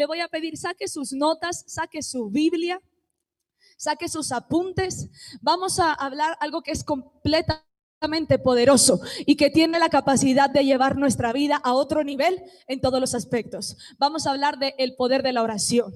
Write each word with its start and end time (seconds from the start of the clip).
le 0.00 0.06
voy 0.06 0.20
a 0.20 0.28
pedir, 0.28 0.56
saque 0.56 0.88
sus 0.88 1.12
notas, 1.12 1.62
saque 1.66 2.02
su 2.02 2.30
Biblia, 2.30 2.80
saque 3.76 4.08
sus 4.08 4.32
apuntes. 4.32 5.10
Vamos 5.42 5.78
a 5.78 5.92
hablar 5.92 6.38
algo 6.40 6.62
que 6.62 6.70
es 6.70 6.82
completamente 6.82 8.38
poderoso 8.42 9.02
y 9.26 9.36
que 9.36 9.50
tiene 9.50 9.78
la 9.78 9.90
capacidad 9.90 10.48
de 10.48 10.64
llevar 10.64 10.96
nuestra 10.96 11.34
vida 11.34 11.60
a 11.62 11.74
otro 11.74 12.02
nivel 12.02 12.42
en 12.66 12.80
todos 12.80 12.98
los 12.98 13.14
aspectos. 13.14 13.76
Vamos 13.98 14.26
a 14.26 14.30
hablar 14.30 14.58
del 14.58 14.96
poder 14.96 15.22
de 15.22 15.34
la 15.34 15.42
oración. 15.42 15.92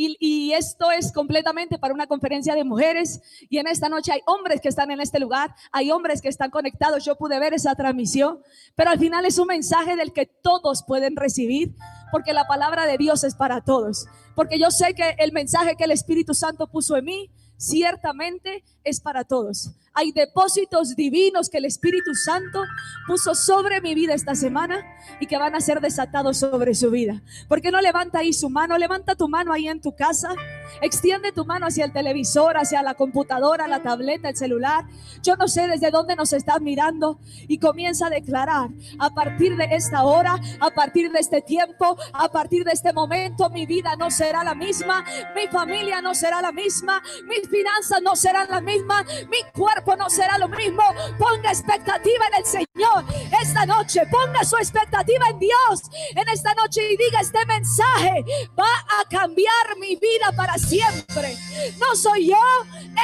Y, 0.00 0.52
esto 0.52 0.92
es 0.92 1.10
completamente 1.10 1.76
para 1.76 1.92
una 1.92 2.06
conferencia 2.06 2.54
de 2.54 2.62
mujeres. 2.62 3.20
Y 3.50 3.58
en 3.58 3.66
esta 3.66 3.88
noche 3.88 4.12
hay 4.12 4.20
hombres 4.26 4.60
que 4.60 4.68
están 4.68 4.92
en 4.92 5.00
este 5.00 5.18
lugar, 5.18 5.56
hay 5.72 5.90
hombres 5.90 6.22
que 6.22 6.28
están 6.28 6.50
conectados. 6.50 7.04
Yo 7.04 7.16
pude 7.16 7.40
ver 7.40 7.52
esa 7.52 7.74
transmisión, 7.74 8.38
pero 8.76 8.90
al 8.90 9.00
final 9.00 9.24
es 9.24 9.38
un 9.40 9.48
mensaje 9.48 9.96
del 9.96 10.12
que 10.12 10.26
todos 10.26 10.84
pueden 10.86 11.16
recibir, 11.16 11.74
porque 12.12 12.32
la 12.32 12.46
palabra 12.46 12.86
de 12.86 12.96
Dios 12.96 13.24
es 13.24 13.34
para 13.34 13.62
todos. 13.62 14.06
Porque 14.36 14.60
yo 14.60 14.70
sé 14.70 14.94
que 14.94 15.16
el 15.18 15.32
mensaje 15.32 15.74
que 15.74 15.84
el 15.84 15.90
Espíritu 15.90 16.32
Santo 16.32 16.68
puso 16.68 16.96
en 16.96 17.04
mí 17.04 17.30
ciertamente 17.56 18.62
es 18.84 19.00
para 19.00 19.24
todos. 19.24 19.72
Hay 19.98 20.12
depósitos 20.12 20.94
divinos 20.94 21.50
que 21.50 21.58
el 21.58 21.64
Espíritu 21.64 22.14
Santo 22.14 22.62
puso 23.08 23.34
sobre 23.34 23.80
mi 23.80 23.96
vida 23.96 24.14
esta 24.14 24.36
semana 24.36 24.86
y 25.18 25.26
que 25.26 25.38
van 25.38 25.56
a 25.56 25.60
ser 25.60 25.80
desatados 25.80 26.36
sobre 26.36 26.76
su 26.76 26.92
vida. 26.92 27.20
¿Por 27.48 27.60
qué 27.60 27.72
no 27.72 27.80
levanta 27.80 28.20
ahí 28.20 28.32
su 28.32 28.48
mano? 28.48 28.78
Levanta 28.78 29.16
tu 29.16 29.28
mano 29.28 29.52
ahí 29.52 29.66
en 29.66 29.80
tu 29.80 29.96
casa. 29.96 30.36
Extiende 30.82 31.32
tu 31.32 31.44
mano 31.44 31.66
hacia 31.66 31.84
el 31.84 31.92
televisor, 31.92 32.58
hacia 32.58 32.80
la 32.84 32.94
computadora, 32.94 33.66
la 33.66 33.82
tableta, 33.82 34.28
el 34.28 34.36
celular. 34.36 34.84
Yo 35.24 35.34
no 35.34 35.48
sé 35.48 35.66
desde 35.66 35.90
dónde 35.90 36.14
nos 36.14 36.32
estás 36.32 36.60
mirando 36.60 37.18
y 37.48 37.58
comienza 37.58 38.06
a 38.06 38.10
declarar 38.10 38.68
a 39.00 39.10
partir 39.10 39.56
de 39.56 39.64
esta 39.72 40.04
hora, 40.04 40.36
a 40.60 40.70
partir 40.70 41.10
de 41.10 41.18
este 41.18 41.42
tiempo, 41.42 41.96
a 42.12 42.28
partir 42.28 42.62
de 42.62 42.70
este 42.70 42.92
momento, 42.92 43.50
mi 43.50 43.66
vida 43.66 43.96
no 43.96 44.12
será 44.12 44.44
la 44.44 44.54
misma, 44.54 45.04
mi 45.34 45.48
familia 45.48 46.00
no 46.00 46.14
será 46.14 46.40
la 46.40 46.52
misma, 46.52 47.02
mis 47.24 47.48
finanzas 47.48 48.00
no 48.00 48.14
serán 48.14 48.46
las 48.48 48.62
mismas, 48.62 49.04
mi 49.28 49.38
cuerpo 49.52 49.87
no 49.96 50.08
será 50.10 50.38
lo 50.38 50.48
mismo. 50.48 50.82
Ponga 51.18 51.50
expectativa 51.50 52.26
en 52.28 52.34
el 52.38 52.44
Señor 52.44 53.04
esta 53.42 53.66
noche. 53.66 54.02
Ponga 54.10 54.44
su 54.44 54.56
expectativa 54.56 55.28
en 55.30 55.38
Dios 55.38 55.82
en 56.14 56.28
esta 56.28 56.54
noche 56.54 56.92
y 56.92 56.96
diga 56.96 57.20
este 57.20 57.44
mensaje 57.46 58.24
va 58.58 58.68
a 59.00 59.08
cambiar 59.08 59.76
mi 59.80 59.96
vida 59.96 60.32
para 60.36 60.54
siempre. 60.54 61.36
No 61.78 61.94
soy 61.94 62.28
yo, 62.28 62.36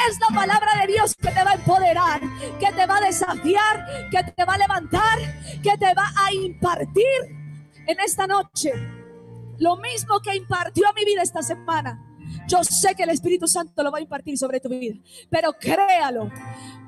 es 0.09 0.19
la 0.21 0.35
palabra 0.35 0.81
de 0.81 0.93
Dios 0.93 1.15
que 1.15 1.31
te 1.31 1.45
va 1.45 1.53
a 1.53 1.55
empoderar, 1.55 2.21
que 2.59 2.73
te 2.73 2.87
va 2.87 2.99
a 2.99 3.01
desafiar, 3.01 4.09
que 4.11 4.23
te 4.23 4.45
va 4.45 4.55
a 4.55 4.59
levantar, 4.59 5.19
que 5.63 5.77
te 5.79 5.95
va 5.95 6.13
a 6.17 6.33
impartir 6.33 7.05
en 7.87 8.01
esta 8.01 8.27
noche. 8.27 8.73
Lo 9.59 9.77
mismo 9.77 10.21
que 10.21 10.35
impartió 10.35 10.89
a 10.89 10.93
mi 10.93 11.05
vida 11.05 11.23
esta 11.23 11.43
semana. 11.43 12.14
Yo 12.47 12.63
sé 12.63 12.95
que 12.95 13.05
el 13.05 13.11
Espíritu 13.11 13.47
Santo 13.49 13.83
lo 13.83 13.91
va 13.91 13.99
a 13.99 14.03
impartir 14.03 14.37
sobre 14.37 14.61
tu 14.61 14.69
vida, 14.69 14.97
pero 15.31 15.53
créalo, 15.53 16.31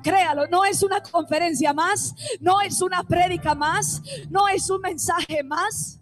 créalo, 0.03 0.47
no 0.47 0.65
es 0.65 0.83
una 0.83 1.01
conferencia 1.01 1.73
más, 1.73 2.13
no 2.39 2.61
es 2.61 2.81
una 2.81 3.03
prédica 3.03 3.55
más, 3.55 4.01
no 4.29 4.47
es 4.47 4.69
un 4.69 4.81
mensaje 4.81 5.43
más. 5.43 5.99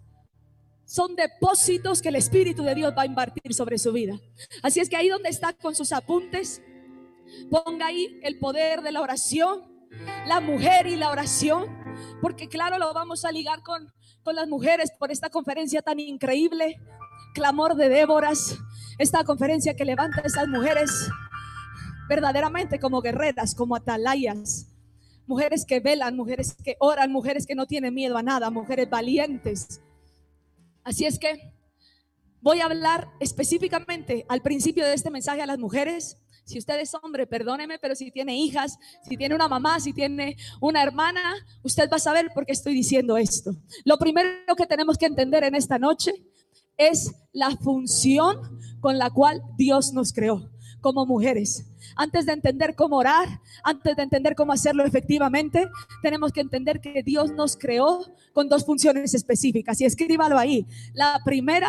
Son 0.84 1.16
depósitos 1.16 2.00
que 2.00 2.10
el 2.10 2.16
Espíritu 2.16 2.62
de 2.62 2.74
Dios 2.74 2.94
va 2.96 3.02
a 3.02 3.06
impartir 3.06 3.52
sobre 3.54 3.76
su 3.76 3.92
vida. 3.92 4.20
Así 4.62 4.78
es 4.80 4.88
que 4.88 4.96
ahí 4.96 5.08
donde 5.08 5.30
está 5.30 5.52
con 5.52 5.74
sus 5.74 5.92
apuntes, 5.92 6.62
ponga 7.50 7.86
ahí 7.86 8.20
el 8.22 8.38
poder 8.38 8.82
de 8.82 8.92
la 8.92 9.00
oración, 9.00 9.62
la 10.26 10.40
mujer 10.40 10.86
y 10.86 10.96
la 10.96 11.10
oración, 11.10 11.66
porque 12.20 12.48
claro, 12.48 12.78
lo 12.78 12.92
vamos 12.94 13.24
a 13.24 13.32
ligar 13.32 13.62
con, 13.62 13.92
con 14.22 14.36
las 14.36 14.48
mujeres 14.48 14.92
por 14.98 15.10
esta 15.10 15.30
conferencia 15.30 15.82
tan 15.82 15.98
increíble, 15.98 16.80
clamor 17.36 17.76
de 17.76 17.90
Déboras, 17.90 18.56
esta 18.96 19.22
conferencia 19.22 19.76
que 19.76 19.84
levanta 19.84 20.22
a 20.22 20.26
esas 20.26 20.48
mujeres 20.48 20.90
verdaderamente 22.08 22.80
como 22.80 23.02
guerreras, 23.02 23.54
como 23.54 23.76
atalayas, 23.76 24.68
mujeres 25.26 25.66
que 25.66 25.80
velan, 25.80 26.16
mujeres 26.16 26.56
que 26.64 26.76
oran, 26.80 27.12
mujeres 27.12 27.46
que 27.46 27.54
no 27.54 27.66
tienen 27.66 27.92
miedo 27.92 28.16
a 28.16 28.22
nada, 28.22 28.48
mujeres 28.48 28.88
valientes. 28.88 29.82
Así 30.82 31.04
es 31.04 31.18
que 31.18 31.52
voy 32.40 32.60
a 32.60 32.64
hablar 32.64 33.10
específicamente 33.20 34.24
al 34.30 34.40
principio 34.40 34.86
de 34.86 34.94
este 34.94 35.10
mensaje 35.10 35.42
a 35.42 35.46
las 35.46 35.58
mujeres. 35.58 36.16
Si 36.46 36.58
usted 36.58 36.80
es 36.80 36.94
hombre, 36.94 37.26
perdóneme, 37.26 37.78
pero 37.78 37.94
si 37.94 38.10
tiene 38.10 38.34
hijas, 38.34 38.78
si 39.06 39.18
tiene 39.18 39.34
una 39.34 39.46
mamá, 39.48 39.78
si 39.78 39.92
tiene 39.92 40.38
una 40.58 40.82
hermana, 40.82 41.34
usted 41.62 41.90
va 41.92 41.96
a 41.96 42.00
saber 42.00 42.30
por 42.32 42.46
qué 42.46 42.52
estoy 42.52 42.72
diciendo 42.72 43.18
esto. 43.18 43.54
Lo 43.84 43.98
primero 43.98 44.56
que 44.56 44.64
tenemos 44.64 44.96
que 44.96 45.04
entender 45.04 45.44
en 45.44 45.54
esta 45.54 45.78
noche 45.78 46.14
es 46.76 47.12
la 47.32 47.50
función 47.56 48.58
con 48.80 48.98
la 48.98 49.10
cual 49.10 49.42
Dios 49.56 49.92
nos 49.92 50.12
creó 50.12 50.50
como 50.80 51.06
mujeres. 51.06 51.66
Antes 51.96 52.26
de 52.26 52.32
entender 52.32 52.74
cómo 52.76 52.98
orar, 52.98 53.40
antes 53.64 53.96
de 53.96 54.02
entender 54.02 54.36
cómo 54.36 54.52
hacerlo 54.52 54.84
efectivamente, 54.84 55.68
tenemos 56.02 56.32
que 56.32 56.40
entender 56.40 56.80
que 56.80 57.02
Dios 57.02 57.32
nos 57.32 57.56
creó 57.56 58.04
con 58.32 58.48
dos 58.48 58.64
funciones 58.64 59.14
específicas. 59.14 59.80
Y 59.80 59.84
escríbalo 59.84 60.38
ahí. 60.38 60.66
La 60.92 61.20
primera 61.24 61.68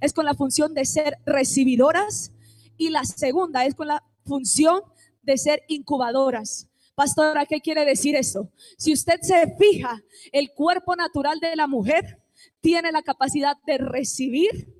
es 0.00 0.12
con 0.12 0.24
la 0.24 0.34
función 0.34 0.74
de 0.74 0.84
ser 0.84 1.18
recibidoras 1.26 2.32
y 2.76 2.90
la 2.90 3.04
segunda 3.04 3.64
es 3.64 3.74
con 3.74 3.88
la 3.88 4.02
función 4.24 4.80
de 5.22 5.38
ser 5.38 5.62
incubadoras. 5.68 6.68
Pastora, 6.94 7.44
¿qué 7.46 7.60
quiere 7.60 7.84
decir 7.84 8.16
eso? 8.16 8.50
Si 8.78 8.92
usted 8.92 9.20
se 9.20 9.54
fija, 9.58 10.02
el 10.32 10.52
cuerpo 10.54 10.96
natural 10.96 11.38
de 11.40 11.54
la 11.54 11.66
mujer 11.66 12.22
tiene 12.60 12.92
la 12.92 13.02
capacidad 13.02 13.56
de 13.66 13.78
recibir 13.78 14.72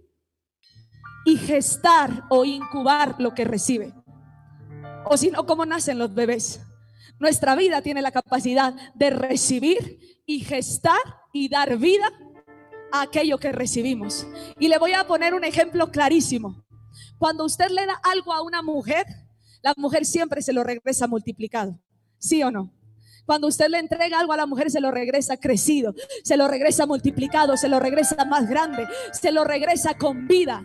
y 1.24 1.36
gestar 1.36 2.24
o 2.30 2.44
incubar 2.44 3.16
lo 3.18 3.34
que 3.34 3.44
recibe 3.44 3.92
o 5.08 5.16
si 5.16 5.30
no, 5.30 5.46
¿cómo 5.46 5.64
nacen 5.64 5.98
los 5.98 6.14
bebés? 6.14 6.60
Nuestra 7.18 7.54
vida 7.54 7.80
tiene 7.80 8.02
la 8.02 8.10
capacidad 8.10 8.74
de 8.94 9.10
recibir 9.10 10.00
y 10.26 10.40
gestar 10.40 11.00
y 11.32 11.48
dar 11.48 11.78
vida 11.78 12.10
a 12.92 13.02
aquello 13.02 13.38
que 13.38 13.52
recibimos. 13.52 14.26
Y 14.58 14.68
le 14.68 14.78
voy 14.78 14.92
a 14.92 15.06
poner 15.06 15.32
un 15.32 15.44
ejemplo 15.44 15.90
clarísimo. 15.90 16.66
Cuando 17.18 17.44
usted 17.44 17.70
le 17.70 17.86
da 17.86 18.00
algo 18.02 18.32
a 18.32 18.42
una 18.42 18.62
mujer, 18.62 19.06
la 19.62 19.74
mujer 19.76 20.04
siempre 20.04 20.42
se 20.42 20.52
lo 20.52 20.64
regresa 20.64 21.06
multiplicado. 21.06 21.78
¿Sí 22.18 22.42
o 22.42 22.50
no? 22.50 22.75
Cuando 23.26 23.48
usted 23.48 23.68
le 23.68 23.78
entrega 23.78 24.20
algo 24.20 24.32
a 24.32 24.36
la 24.36 24.46
mujer, 24.46 24.70
se 24.70 24.80
lo 24.80 24.90
regresa 24.90 25.36
crecido, 25.36 25.94
se 26.22 26.36
lo 26.36 26.48
regresa 26.48 26.86
multiplicado, 26.86 27.56
se 27.56 27.68
lo 27.68 27.80
regresa 27.80 28.24
más 28.24 28.48
grande, 28.48 28.86
se 29.12 29.32
lo 29.32 29.44
regresa 29.44 29.94
con 29.94 30.26
vida. 30.28 30.64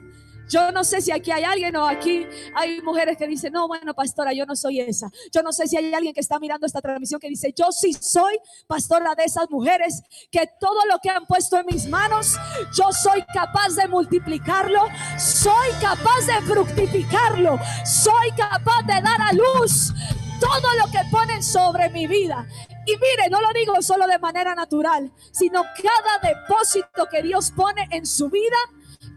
Yo 0.52 0.70
no 0.74 0.84
sé 0.84 1.00
si 1.02 1.12
aquí 1.12 1.32
hay 1.32 1.46
alguien 1.46 1.74
o 1.78 1.88
aquí 1.88 2.28
hay 2.56 2.82
mujeres 2.82 3.18
que 3.18 3.26
dicen, 3.26 3.54
no, 3.54 3.70
bueno, 3.70 3.94
pastora, 3.94 4.34
yo 4.34 4.46
no 4.46 4.58
soy 4.58 4.82
esa. 4.82 5.10
Yo 5.32 5.42
no 5.44 5.54
sé 5.54 5.66
si 5.66 5.78
hay 5.78 5.94
alguien 5.94 6.14
que 6.14 6.20
está 6.20 6.40
mirando 6.40 6.68
esta 6.68 6.82
transmisión 6.82 7.22
que 7.22 7.30
dice, 7.30 7.54
yo 7.56 7.72
sí 7.72 7.94
soy 7.94 8.38
pastora 8.68 9.16
de 9.16 9.24
esas 9.24 9.50
mujeres, 9.50 10.02
que 10.30 10.50
todo 10.60 10.86
lo 10.88 11.00
que 11.02 11.10
han 11.10 11.26
puesto 11.26 11.58
en 11.58 11.68
mis 11.68 11.88
manos, 11.88 12.36
yo 12.78 12.92
soy 12.92 13.24
capaz 13.34 13.76
de 13.76 13.88
multiplicarlo, 13.88 14.82
soy 15.18 15.72
capaz 15.80 16.26
de 16.28 16.46
fructificarlo, 16.46 17.58
soy 17.86 18.32
capaz 18.36 18.82
de 18.86 19.02
dar 19.02 19.22
a 19.22 19.32
luz 19.32 19.94
todo 20.42 20.76
lo 20.84 20.92
que 20.92 21.00
ponen 21.10 21.42
sobre 21.42 21.90
mi 21.92 22.08
vida. 22.08 22.46
Y 22.86 22.94
mire, 22.94 23.30
no 23.30 23.40
lo 23.40 23.54
digo 23.54 23.82
solo 23.82 24.08
de 24.08 24.20
manera 24.20 24.56
natural, 24.56 25.14
sino 25.32 25.62
cada 25.62 26.34
depósito 26.34 27.08
que 27.10 27.22
Dios 27.22 27.52
pone 27.52 27.88
en 27.92 28.06
su 28.06 28.30
vida 28.30 28.58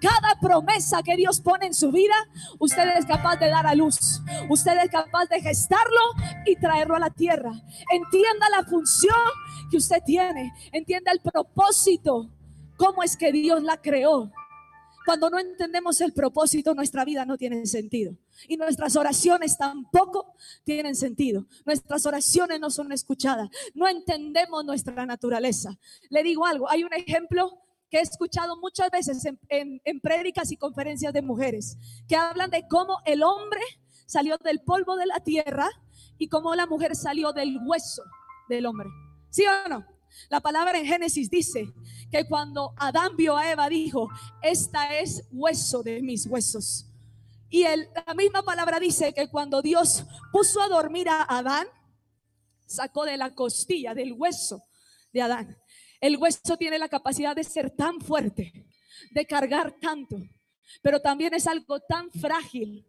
cada 0.01 0.39
promesa 0.41 1.03
que 1.03 1.17
Dios 1.17 1.41
pone 1.41 1.67
en 1.67 1.75
su 1.75 1.91
vida, 1.91 2.15
usted 2.59 2.97
es 2.97 3.07
capaz 3.07 3.37
de 3.37 3.49
dar 3.49 3.67
a 3.67 3.75
luz. 3.75 4.21
Usted 4.49 4.77
es 4.83 4.91
capaz 4.91 5.27
de 5.27 5.41
gestarlo 5.41 6.01
y 6.47 6.57
traerlo 6.57 6.97
a 6.97 6.99
la 6.99 7.11
tierra. 7.11 7.53
Entienda 7.91 8.49
la 8.51 8.65
función 8.65 9.15
que 9.71 9.77
usted 9.77 10.03
tiene. 10.05 10.53
Entienda 10.73 11.13
el 11.13 11.21
propósito. 11.21 12.29
¿Cómo 12.77 13.03
es 13.03 13.17
que 13.17 13.33
Dios 13.33 13.63
la 13.63 13.77
creó? 13.77 14.31
Cuando 15.05 15.29
no 15.29 15.39
entendemos 15.39 16.01
el 16.01 16.13
propósito, 16.13 16.75
nuestra 16.75 17.05
vida 17.05 17.27
no 17.27 17.37
tiene 17.37 17.67
sentido. 17.67 18.17
Y 18.49 18.57
nuestras 18.57 18.97
oraciones 18.97 19.59
tampoco 19.59 20.35
tienen 20.65 20.97
sentido. 20.97 21.47
Nuestras 21.67 22.07
oraciones 22.07 22.59
no 22.59 22.71
son 22.71 22.91
escuchadas. 22.91 23.49
No 23.75 23.87
entendemos 23.87 24.65
nuestra 24.65 25.05
naturaleza. 25.05 25.79
Le 26.09 26.23
digo 26.23 26.47
algo, 26.47 26.71
hay 26.71 26.85
un 26.85 26.93
ejemplo 26.95 27.61
que 27.91 27.99
he 27.99 28.03
escuchado 28.03 28.57
muchas 28.57 28.91
veces 28.91 29.25
en, 29.25 29.81
en, 29.85 30.01
prédicas 30.01 30.51
y 30.51 30.57
conferencias 30.57 31.13
de 31.13 31.23
mujeres, 31.23 31.77
que 32.09 32.17
hablan 32.17 32.51
de 32.51 32.67
cómo 32.69 32.99
el 33.05 33.23
hombre 33.23 33.61
salió 34.07 34.37
del 34.39 34.61
polvo 34.63 34.97
de 34.97 35.07
la 35.07 35.21
tierra 35.21 35.69
y 36.19 36.29
cómo 36.29 36.55
la 36.55 36.67
mujer 36.67 36.97
salió 36.97 37.33
del 37.33 37.59
hueso 37.65 38.03
del 38.49 38.67
hombre. 38.67 38.89
¿Sí 39.31 39.45
o 39.47 39.69
no? 39.69 39.87
La 40.29 40.41
palabra 40.41 40.79
en 40.79 40.87
Génesis 40.87 41.31
dice 41.31 41.73
que 42.15 42.29
cuando 42.29 42.75
Adán 42.77 43.17
vio 43.17 43.37
a 43.37 43.51
Eva 43.51 43.69
dijo, 43.69 44.09
esta 44.41 44.97
es 44.97 45.25
hueso 45.33 45.83
de 45.83 46.01
mis 46.01 46.27
huesos. 46.27 46.87
Y 47.51 47.65
la 47.65 48.15
misma 48.15 48.45
palabra 48.45 48.79
dice 48.79 49.13
que 49.13 49.29
cuando 49.29 49.61
Dios 49.61 50.07
puso 50.31 50.63
a 50.63 50.69
dormir 50.69 51.09
a 51.09 51.25
Adán, 51.25 51.67
sacó 52.67 53.05
de 53.05 53.17
la 53.17 53.35
costilla, 53.35 53.95
del 53.95 54.13
hueso 54.13 54.63
de 55.13 55.23
Adán. 55.23 55.59
El 56.01 56.17
hueso 56.17 56.57
tiene 56.57 56.79
la 56.79 56.89
capacidad 56.89 57.35
de 57.35 57.43
ser 57.43 57.71
tan 57.71 58.01
fuerte, 58.01 58.65
de 59.11 59.27
cargar 59.27 59.73
tanto, 59.81 60.23
pero 60.83 61.01
también 61.01 61.35
es 61.35 61.49
algo 61.49 61.81
tan 61.81 62.13
frágil, 62.13 62.87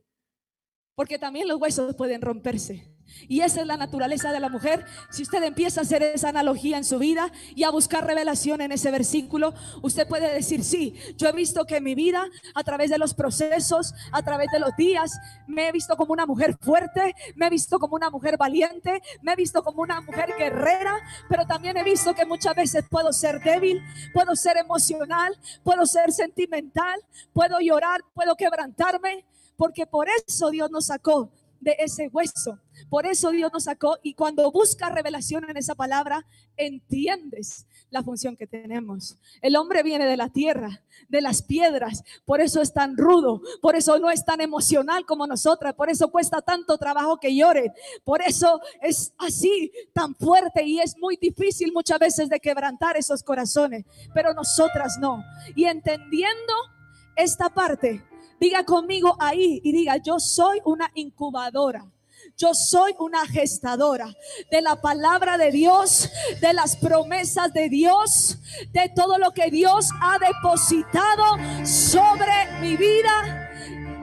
porque 0.94 1.18
también 1.18 1.48
los 1.48 1.60
huesos 1.60 1.96
pueden 1.96 2.22
romperse. 2.22 2.95
Y 3.28 3.42
esa 3.42 3.62
es 3.62 3.68
la 3.68 3.78
naturaleza 3.78 4.32
de 4.32 4.40
la 4.40 4.50
mujer. 4.50 4.86
Si 5.10 5.24
usted 5.24 5.44
empieza 5.44 5.82
a 5.82 5.84
hacer 5.84 6.04
esa 6.04 6.30
analogía 6.30 6.78
en 6.78 6.84
su 6.84 7.00
vida 7.00 7.32
y 7.56 7.64
a 7.64 7.70
buscar 7.70 8.06
revelación 8.06 8.62
en 8.62 8.72
ese 8.72 8.92
versículo, 8.92 9.54
usted 9.82 10.08
puede 10.08 10.34
decir, 10.34 10.64
sí, 10.64 10.96
yo 11.18 11.30
he 11.30 11.32
visto 11.32 11.66
que 11.66 11.82
mi 11.82 11.96
vida, 11.96 12.26
a 12.54 12.64
través 12.64 12.90
de 12.90 12.98
los 12.98 13.14
procesos, 13.14 13.94
a 14.12 14.22
través 14.24 14.50
de 14.52 14.60
los 14.60 14.76
días, 14.76 15.18
me 15.48 15.68
he 15.68 15.72
visto 15.72 15.96
como 15.98 16.14
una 16.14 16.26
mujer 16.26 16.58
fuerte, 16.60 17.16
me 17.36 17.48
he 17.48 17.50
visto 17.50 17.80
como 17.80 17.96
una 17.96 18.10
mujer 18.10 18.38
valiente, 18.38 19.02
me 19.22 19.34
he 19.34 19.36
visto 19.36 19.64
como 19.64 19.82
una 19.82 20.02
mujer 20.02 20.34
guerrera, 20.38 20.96
pero 21.30 21.46
también 21.46 21.78
he 21.78 21.84
visto 21.84 22.14
que 22.14 22.26
muchas 22.26 22.56
veces 22.56 22.86
puedo 22.90 23.14
ser 23.14 23.42
débil, 23.42 23.82
puedo 24.14 24.36
ser 24.36 24.58
emocional, 24.58 25.38
puedo 25.64 25.86
ser 25.86 26.12
sentimental, 26.12 27.00
puedo 27.34 27.60
llorar, 27.60 28.02
puedo 28.14 28.36
quebrantarme, 28.36 29.26
porque 29.58 29.86
por 29.88 30.08
eso 30.28 30.50
Dios 30.50 30.70
nos 30.70 30.88
sacó 30.88 31.32
de 31.60 31.76
ese 31.80 32.10
hueso. 32.10 32.60
Por 32.90 33.06
eso 33.06 33.32
Dios 33.32 33.52
nos 33.52 33.64
sacó 33.66 33.98
y 34.04 34.14
cuando 34.14 34.52
busca 34.52 34.90
revelación 34.90 35.50
en 35.50 35.58
esa 35.58 35.76
palabra, 35.76 36.26
entiendes 36.58 37.66
la 37.90 38.04
función 38.04 38.36
que 38.36 38.48
tenemos. 38.48 39.18
El 39.42 39.56
hombre 39.56 39.84
viene 39.84 40.06
de 40.06 40.18
la 40.18 40.30
tierra, 40.30 40.84
de 41.08 41.22
las 41.22 41.42
piedras, 41.42 42.04
por 42.26 42.42
eso 42.42 42.62
es 42.62 42.74
tan 42.74 42.98
rudo, 42.98 43.42
por 43.62 43.76
eso 43.76 43.98
no 44.00 44.10
es 44.10 44.26
tan 44.26 44.42
emocional 44.42 45.06
como 45.06 45.28
nosotras, 45.28 45.74
por 45.74 45.90
eso 45.90 46.12
cuesta 46.12 46.42
tanto 46.42 46.78
trabajo 46.78 47.18
que 47.18 47.36
llore, 47.36 47.74
por 48.04 48.22
eso 48.22 48.60
es 48.82 49.14
así 49.18 49.72
tan 49.94 50.16
fuerte 50.16 50.64
y 50.64 50.80
es 50.80 50.98
muy 50.98 51.18
difícil 51.18 51.72
muchas 51.74 52.00
veces 52.00 52.30
de 52.30 52.40
quebrantar 52.40 52.98
esos 52.98 53.24
corazones, 53.24 53.86
pero 54.14 54.34
nosotras 54.34 54.98
no. 55.00 55.24
Y 55.56 55.66
entendiendo 55.66 56.54
esta 57.16 57.50
parte, 57.50 58.04
Diga 58.46 58.64
conmigo 58.64 59.18
ahí 59.20 59.60
y 59.64 59.72
diga, 59.72 59.98
yo 59.98 60.20
soy 60.20 60.62
una 60.66 60.92
incubadora. 60.94 61.84
Yo 62.38 62.54
soy 62.54 62.94
una 63.00 63.26
gestadora 63.26 64.14
de 64.52 64.62
la 64.62 64.80
palabra 64.80 65.36
de 65.40 65.50
Dios, 65.50 66.12
de 66.42 66.54
las 66.54 66.76
promesas 66.76 67.52
de 67.54 67.70
Dios, 67.70 68.38
de 68.72 68.92
todo 68.96 69.18
lo 69.18 69.32
que 69.32 69.50
Dios 69.50 69.90
ha 70.00 70.20
depositado 70.20 71.24
sobre 71.66 72.62
mi 72.62 72.76
vida 72.76 73.45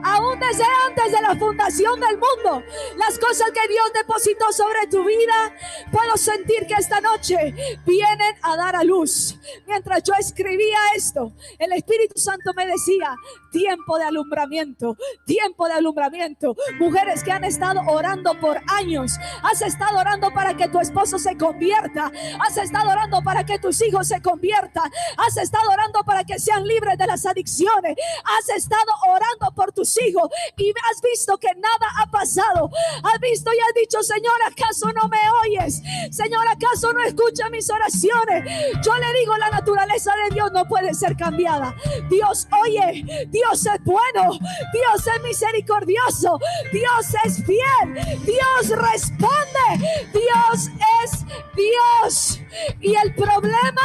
aún 0.03 0.39
desde 0.39 0.63
antes 0.87 1.11
de 1.11 1.21
la 1.21 1.35
fundación 1.35 1.99
del 1.99 2.17
mundo, 2.17 2.63
las 2.97 3.17
cosas 3.19 3.51
que 3.51 3.67
Dios 3.67 3.91
depositó 3.93 4.51
sobre 4.51 4.87
tu 4.87 5.03
vida, 5.05 5.55
puedo 5.91 6.17
sentir 6.17 6.65
que 6.67 6.75
esta 6.75 7.01
noche 7.01 7.53
vienen 7.85 8.35
a 8.41 8.55
dar 8.55 8.75
a 8.75 8.83
luz. 8.83 9.37
Mientras 9.67 10.03
yo 10.03 10.13
escribía 10.19 10.77
esto, 10.95 11.33
el 11.59 11.73
Espíritu 11.73 12.19
Santo 12.19 12.51
me 12.55 12.67
decía, 12.67 13.15
tiempo 13.51 13.97
de 13.97 14.05
alumbramiento, 14.05 14.97
tiempo 15.25 15.67
de 15.67 15.73
alumbramiento. 15.73 16.55
Mujeres 16.79 17.23
que 17.23 17.31
han 17.31 17.43
estado 17.43 17.81
orando 17.87 18.37
por 18.39 18.59
años, 18.67 19.13
has 19.43 19.61
estado 19.61 19.97
orando 19.97 20.31
para 20.33 20.55
que 20.55 20.67
tu 20.67 20.79
esposo 20.79 21.17
se 21.19 21.37
convierta, 21.37 22.11
has 22.45 22.57
estado 22.57 22.89
orando 22.89 23.21
para 23.23 23.45
que 23.45 23.59
tus 23.59 23.81
hijos 23.81 24.07
se 24.07 24.21
conviertan, 24.21 24.91
has 25.17 25.37
estado 25.37 25.69
orando 25.69 26.03
para 26.03 26.23
que 26.23 26.39
sean 26.39 26.67
libres 26.67 26.97
de 26.97 27.07
las 27.07 27.25
adicciones, 27.25 27.95
has 28.23 28.49
estado 28.49 28.91
orando 29.07 29.53
por 29.55 29.71
tus 29.71 29.92
hijos 29.97 30.29
y 30.57 30.69
has 30.69 31.01
visto 31.01 31.37
que 31.37 31.49
nada 31.55 31.87
ha 31.99 32.09
pasado. 32.09 32.69
Has 33.03 33.19
visto 33.19 33.51
y 33.53 33.59
has 33.59 33.73
dicho, 33.75 34.01
Señor, 34.03 34.35
¿acaso 34.45 34.91
no 34.93 35.07
me 35.07 35.19
oyes? 35.43 35.81
Señor, 36.11 36.45
¿acaso 36.47 36.93
no 36.93 37.03
escucha 37.03 37.49
mis 37.49 37.69
oraciones? 37.69 38.45
Yo 38.83 38.95
le 38.97 39.19
digo, 39.19 39.37
la 39.37 39.49
naturaleza 39.49 40.11
de 40.23 40.35
Dios 40.35 40.51
no 40.51 40.65
puede 40.65 40.93
ser 40.93 41.15
cambiada. 41.15 41.75
Dios 42.09 42.47
oye, 42.61 43.27
Dios 43.29 43.65
es 43.65 43.83
bueno, 43.83 44.31
Dios 44.73 45.07
es 45.15 45.23
misericordioso, 45.23 46.39
Dios 46.71 47.15
es 47.25 47.43
fiel, 47.45 48.19
Dios 48.23 48.69
responde, 48.69 50.09
Dios 50.11 50.69
es 51.03 51.25
Dios. 51.55 52.39
Y 52.81 52.95
el 52.95 53.13
problema 53.15 53.81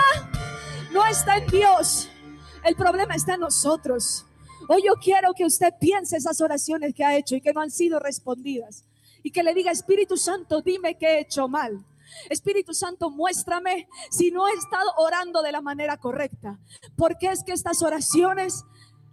no 0.92 1.06
está 1.06 1.36
en 1.36 1.46
Dios. 1.46 2.08
El 2.64 2.74
problema 2.74 3.14
está 3.14 3.34
en 3.34 3.40
nosotros. 3.40 4.27
Hoy 4.70 4.82
yo 4.86 4.94
quiero 5.02 5.32
que 5.32 5.46
usted 5.46 5.72
piense 5.80 6.18
esas 6.18 6.42
oraciones 6.42 6.94
que 6.94 7.02
ha 7.02 7.16
hecho 7.16 7.34
y 7.34 7.40
que 7.40 7.54
no 7.54 7.62
han 7.62 7.70
sido 7.70 7.98
respondidas. 7.98 8.84
Y 9.22 9.30
que 9.30 9.42
le 9.42 9.54
diga, 9.54 9.72
Espíritu 9.72 10.18
Santo, 10.18 10.60
dime 10.60 10.96
que 10.96 11.06
he 11.06 11.20
hecho 11.20 11.48
mal. 11.48 11.86
Espíritu 12.28 12.74
Santo, 12.74 13.10
muéstrame 13.10 13.88
si 14.10 14.30
no 14.30 14.46
he 14.46 14.52
estado 14.52 14.90
orando 14.98 15.42
de 15.42 15.52
la 15.52 15.62
manera 15.62 15.96
correcta. 15.96 16.58
Porque 16.96 17.28
es 17.28 17.42
que 17.44 17.52
estas 17.52 17.82
oraciones 17.82 18.64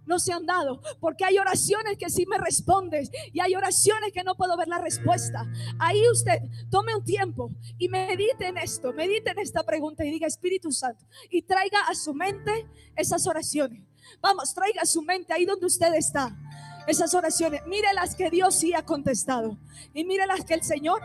no 0.04 0.18
se 0.18 0.34
han 0.34 0.44
dado. 0.44 0.82
Porque 1.00 1.24
hay 1.24 1.38
oraciones 1.38 1.96
que 1.96 2.10
sí 2.10 2.26
me 2.26 2.36
respondes 2.36 3.10
y 3.32 3.40
hay 3.40 3.54
oraciones 3.54 4.12
que 4.12 4.24
no 4.24 4.34
puedo 4.34 4.58
ver 4.58 4.68
la 4.68 4.78
respuesta. 4.78 5.50
Ahí 5.78 6.02
usted 6.10 6.42
tome 6.70 6.94
un 6.94 7.02
tiempo 7.02 7.50
y 7.78 7.88
medite 7.88 8.48
en 8.48 8.58
esto, 8.58 8.92
medite 8.92 9.30
en 9.30 9.38
esta 9.38 9.62
pregunta 9.62 10.04
y 10.04 10.10
diga 10.10 10.26
Espíritu 10.26 10.70
Santo 10.70 11.04
y 11.30 11.40
traiga 11.42 11.80
a 11.88 11.94
su 11.94 12.12
mente 12.12 12.66
esas 12.94 13.26
oraciones. 13.26 13.85
Vamos, 14.20 14.54
traiga 14.54 14.84
su 14.84 15.02
mente 15.02 15.32
ahí 15.32 15.44
donde 15.44 15.66
usted 15.66 15.94
está. 15.94 16.36
Esas 16.86 17.14
oraciones, 17.14 17.62
mire 17.66 17.92
las 17.94 18.14
que 18.14 18.30
Dios 18.30 18.54
sí 18.54 18.72
ha 18.74 18.84
contestado 18.84 19.58
y 19.92 20.04
mire 20.04 20.26
las 20.26 20.44
que 20.44 20.54
el 20.54 20.62
Señor 20.62 21.02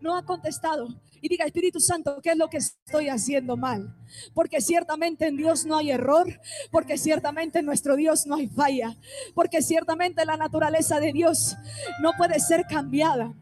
no 0.00 0.16
ha 0.16 0.24
contestado. 0.24 0.88
Y 1.20 1.28
diga, 1.28 1.44
Espíritu 1.44 1.80
Santo, 1.80 2.20
¿qué 2.22 2.30
es 2.30 2.36
lo 2.36 2.48
que 2.48 2.58
estoy 2.58 3.08
haciendo 3.08 3.56
mal? 3.56 3.96
Porque 4.34 4.60
ciertamente 4.60 5.26
en 5.26 5.36
Dios 5.36 5.64
no 5.64 5.76
hay 5.76 5.90
error, 5.90 6.26
porque 6.70 6.98
ciertamente 6.98 7.58
en 7.58 7.66
nuestro 7.66 7.96
Dios 7.96 8.26
no 8.26 8.36
hay 8.36 8.46
falla, 8.48 8.96
porque 9.34 9.62
ciertamente 9.62 10.24
la 10.24 10.36
naturaleza 10.36 11.00
de 11.00 11.12
Dios 11.12 11.56
no 12.00 12.12
puede 12.16 12.38
ser 12.38 12.66
cambiada. 12.68 13.34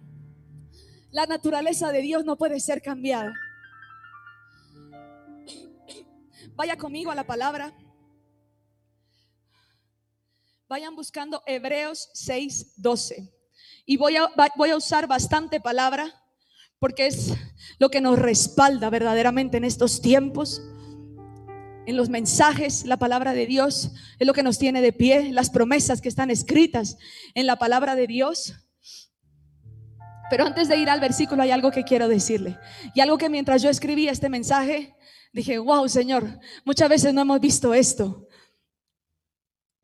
La 1.10 1.26
naturaleza 1.26 1.92
de 1.92 2.00
Dios 2.00 2.24
no 2.24 2.36
puede 2.36 2.58
ser 2.60 2.80
cambiada. 2.80 3.34
Vaya 6.56 6.76
conmigo 6.76 7.10
a 7.10 7.14
la 7.14 7.24
palabra. 7.24 7.72
Vayan 10.74 10.96
buscando 10.96 11.40
Hebreos 11.46 12.10
6, 12.14 12.72
12. 12.78 13.32
Y 13.86 13.96
voy 13.96 14.16
a, 14.16 14.28
voy 14.56 14.70
a 14.70 14.76
usar 14.76 15.06
bastante 15.06 15.60
palabra 15.60 16.12
porque 16.80 17.06
es 17.06 17.32
lo 17.78 17.90
que 17.90 18.00
nos 18.00 18.18
respalda 18.18 18.90
verdaderamente 18.90 19.56
en 19.56 19.62
estos 19.62 20.02
tiempos. 20.02 20.60
En 21.86 21.96
los 21.96 22.08
mensajes, 22.08 22.84
la 22.86 22.96
palabra 22.96 23.34
de 23.34 23.46
Dios 23.46 23.92
es 24.18 24.26
lo 24.26 24.32
que 24.32 24.42
nos 24.42 24.58
tiene 24.58 24.82
de 24.82 24.92
pie, 24.92 25.30
las 25.30 25.48
promesas 25.48 26.00
que 26.00 26.08
están 26.08 26.28
escritas 26.32 26.98
en 27.34 27.46
la 27.46 27.54
palabra 27.54 27.94
de 27.94 28.08
Dios. 28.08 28.54
Pero 30.28 30.44
antes 30.44 30.66
de 30.66 30.76
ir 30.76 30.90
al 30.90 30.98
versículo 30.98 31.44
hay 31.44 31.52
algo 31.52 31.70
que 31.70 31.84
quiero 31.84 32.08
decirle. 32.08 32.58
Y 32.96 33.00
algo 33.00 33.16
que 33.16 33.28
mientras 33.28 33.62
yo 33.62 33.70
escribía 33.70 34.10
este 34.10 34.28
mensaje, 34.28 34.96
dije, 35.32 35.56
wow, 35.56 35.88
Señor, 35.88 36.40
muchas 36.64 36.88
veces 36.88 37.14
no 37.14 37.20
hemos 37.20 37.38
visto 37.38 37.74
esto. 37.74 38.23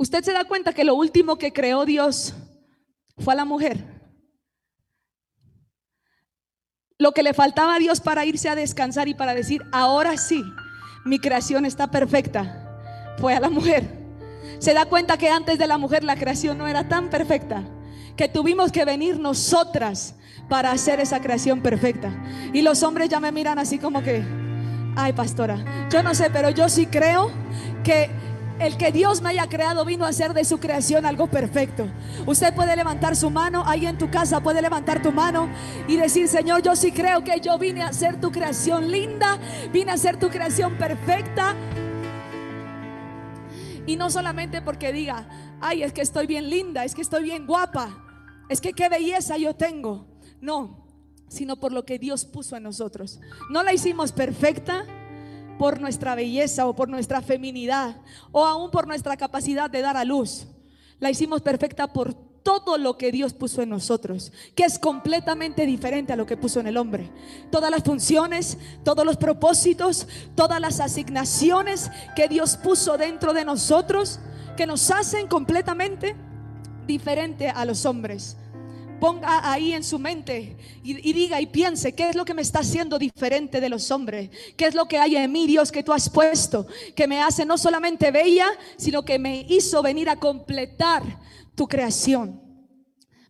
Usted 0.01 0.25
se 0.25 0.33
da 0.33 0.45
cuenta 0.45 0.73
que 0.73 0.83
lo 0.83 0.95
último 0.95 1.37
que 1.37 1.53
creó 1.53 1.85
Dios 1.85 2.33
fue 3.19 3.35
a 3.35 3.37
la 3.37 3.45
mujer. 3.45 3.85
Lo 6.97 7.13
que 7.13 7.23
le 7.23 7.35
faltaba 7.35 7.75
a 7.75 7.79
Dios 7.79 8.01
para 8.01 8.25
irse 8.25 8.49
a 8.49 8.55
descansar 8.55 9.09
y 9.09 9.15
para 9.15 9.35
decir, 9.35 9.61
ahora 9.73 10.17
sí, 10.17 10.43
mi 11.05 11.19
creación 11.19 11.67
está 11.67 11.91
perfecta, 11.91 12.81
fue 13.19 13.35
a 13.35 13.41
la 13.41 13.51
mujer. 13.51 13.85
Se 14.59 14.73
da 14.73 14.87
cuenta 14.87 15.19
que 15.19 15.29
antes 15.29 15.59
de 15.59 15.67
la 15.67 15.77
mujer 15.77 16.03
la 16.03 16.17
creación 16.17 16.57
no 16.57 16.67
era 16.67 16.89
tan 16.89 17.11
perfecta, 17.11 17.63
que 18.17 18.27
tuvimos 18.27 18.73
que 18.73 18.87
venir 18.87 19.21
nosotras 19.21 20.15
para 20.49 20.73
hacer 20.73 20.99
esa 21.01 21.21
creación 21.21 21.61
perfecta. 21.61 22.11
Y 22.55 22.63
los 22.63 22.83
hombres 22.85 23.11
ya 23.11 23.21
me 23.21 23.33
miran 23.33 23.59
así 23.59 23.79
como 23.79 24.03
que, 24.03 24.25
ay 24.97 25.13
pastora, 25.13 25.63
yo 25.91 26.03
no 26.03 26.15
sé, 26.15 26.31
pero 26.31 26.49
yo 26.49 26.71
sí 26.71 26.87
creo 26.87 27.31
que 27.85 28.09
el 28.61 28.77
que 28.77 28.93
Dios 28.93 29.23
me 29.23 29.31
haya 29.31 29.49
creado 29.49 29.85
vino 29.85 30.05
a 30.05 30.09
hacer 30.09 30.35
de 30.35 30.45
su 30.45 30.61
creación 30.61 31.07
algo 31.07 31.29
perfecto. 31.29 31.89
Usted 32.27 32.55
puede 32.55 32.77
levantar 32.77 33.17
su 33.17 33.31
mano, 33.31 33.65
ahí 33.67 33.87
en 33.87 33.97
tu 33.97 34.11
casa 34.11 34.41
puede 34.43 34.61
levantar 34.61 35.03
tu 35.03 35.13
mano 35.13 35.49
y 35.89 35.97
decir, 35.97 36.29
Señor, 36.29 36.63
yo 36.63 36.77
sí 36.77 36.93
creo 36.93 37.25
que 37.25 37.41
yo 37.41 37.59
vine 37.59 37.83
a 37.83 37.89
hacer 37.89 38.21
tu 38.21 38.31
creación 38.31 38.91
linda, 38.91 39.39
vine 39.73 39.91
a 39.91 39.95
hacer 39.95 40.19
tu 40.19 40.29
creación 40.29 40.77
perfecta. 40.77 41.57
Y 43.87 43.97
no 43.97 44.11
solamente 44.11 44.61
porque 44.61 44.93
diga, 44.93 45.27
ay, 45.61 45.83
es 45.83 45.93
que 45.95 46.03
estoy 46.03 46.27
bien 46.27 46.51
linda, 46.51 46.85
es 46.85 46.95
que 46.95 47.03
estoy 47.03 47.25
bien 47.25 47.47
guapa, 47.47 47.89
es 48.51 48.61
que 48.61 48.75
qué 48.75 48.91
belleza 48.91 49.39
yo 49.39 49.55
tengo. 49.55 50.07
No, 50.43 50.87
sino 51.29 51.59
por 51.59 51.73
lo 51.73 51.87
que 51.87 51.99
Dios 51.99 52.27
puso 52.27 52.57
en 52.57 52.65
nosotros. 52.65 53.21
No 53.49 53.63
la 53.63 53.73
hicimos 53.73 54.13
perfecta 54.13 54.85
por 55.61 55.79
nuestra 55.79 56.15
belleza 56.15 56.67
o 56.67 56.75
por 56.75 56.89
nuestra 56.89 57.21
feminidad 57.21 57.95
o 58.33 58.47
aún 58.47 58.71
por 58.71 58.87
nuestra 58.87 59.15
capacidad 59.19 59.69
de 59.69 59.83
dar 59.83 59.95
a 59.95 60.07
luz. 60.07 60.47
La 61.01 61.11
hicimos 61.11 61.43
perfecta 61.43 61.87
por 61.87 62.15
todo 62.15 62.79
lo 62.79 62.97
que 62.97 63.13
Dios 63.13 63.35
puso 63.35 63.61
en 63.61 63.69
nosotros, 63.69 64.33
que 64.55 64.65
es 64.65 64.79
completamente 64.79 65.67
diferente 65.67 66.15
a 66.15 66.17
lo 66.17 66.25
que 66.25 66.39
puso 66.39 66.61
en 66.61 66.67
el 66.67 66.79
hombre. 66.79 67.11
Todas 67.51 67.71
las 67.71 67.85
funciones, 67.85 68.57
todos 68.85 69.05
los 69.05 69.19
propósitos, 69.19 70.09
todas 70.35 70.63
las 70.63 70.81
asignaciones 70.81 71.91
que 72.17 72.27
Dios 72.27 72.57
puso 72.57 72.97
dentro 72.97 73.35
de 73.35 73.45
nosotros 73.45 74.19
que 74.57 74.67
nos 74.67 74.91
hacen 74.91 75.27
completamente 75.27 76.17
diferente 76.87 77.51
a 77.51 77.67
los 77.67 77.85
hombres. 77.85 78.39
Ponga 79.01 79.51
ahí 79.51 79.73
en 79.73 79.83
su 79.83 79.99
mente 79.99 80.57
y, 80.83 81.13
diga 81.13 81.41
y 81.41 81.47
piense 81.47 81.95
qué 81.95 82.11
es 82.11 82.17
lo 82.17 82.25
que 82.25 82.35
me 82.35 82.43
está 82.43 82.61
haciendo 82.61 82.99
diferente 82.99 83.61
de 83.61 83.69
los 83.69 83.91
hombres. 83.91 84.31
¿Qué 84.57 84.67
es 84.67 84.75
lo 84.75 84.87
que 84.87 84.99
hay 84.99 85.17
en 85.17 85.33
mí, 85.33 85.47
Dios, 85.47 85.73
que 85.73 85.83
tú 85.83 85.93
has 85.93 86.09
puesto? 86.11 86.67
Que 86.95 87.09
me 87.09 87.21
hace 87.23 87.47
no 87.47 87.57
solamente 87.57 88.11
bella, 88.11 88.47
sino 88.77 89.05
que 89.05 89.19
me 89.19 89.47
hizo 89.49 89.83
venir 89.83 90.09
a 90.11 90.17
completar 90.17 91.03
tu 91.55 91.67
creación. 91.67 92.41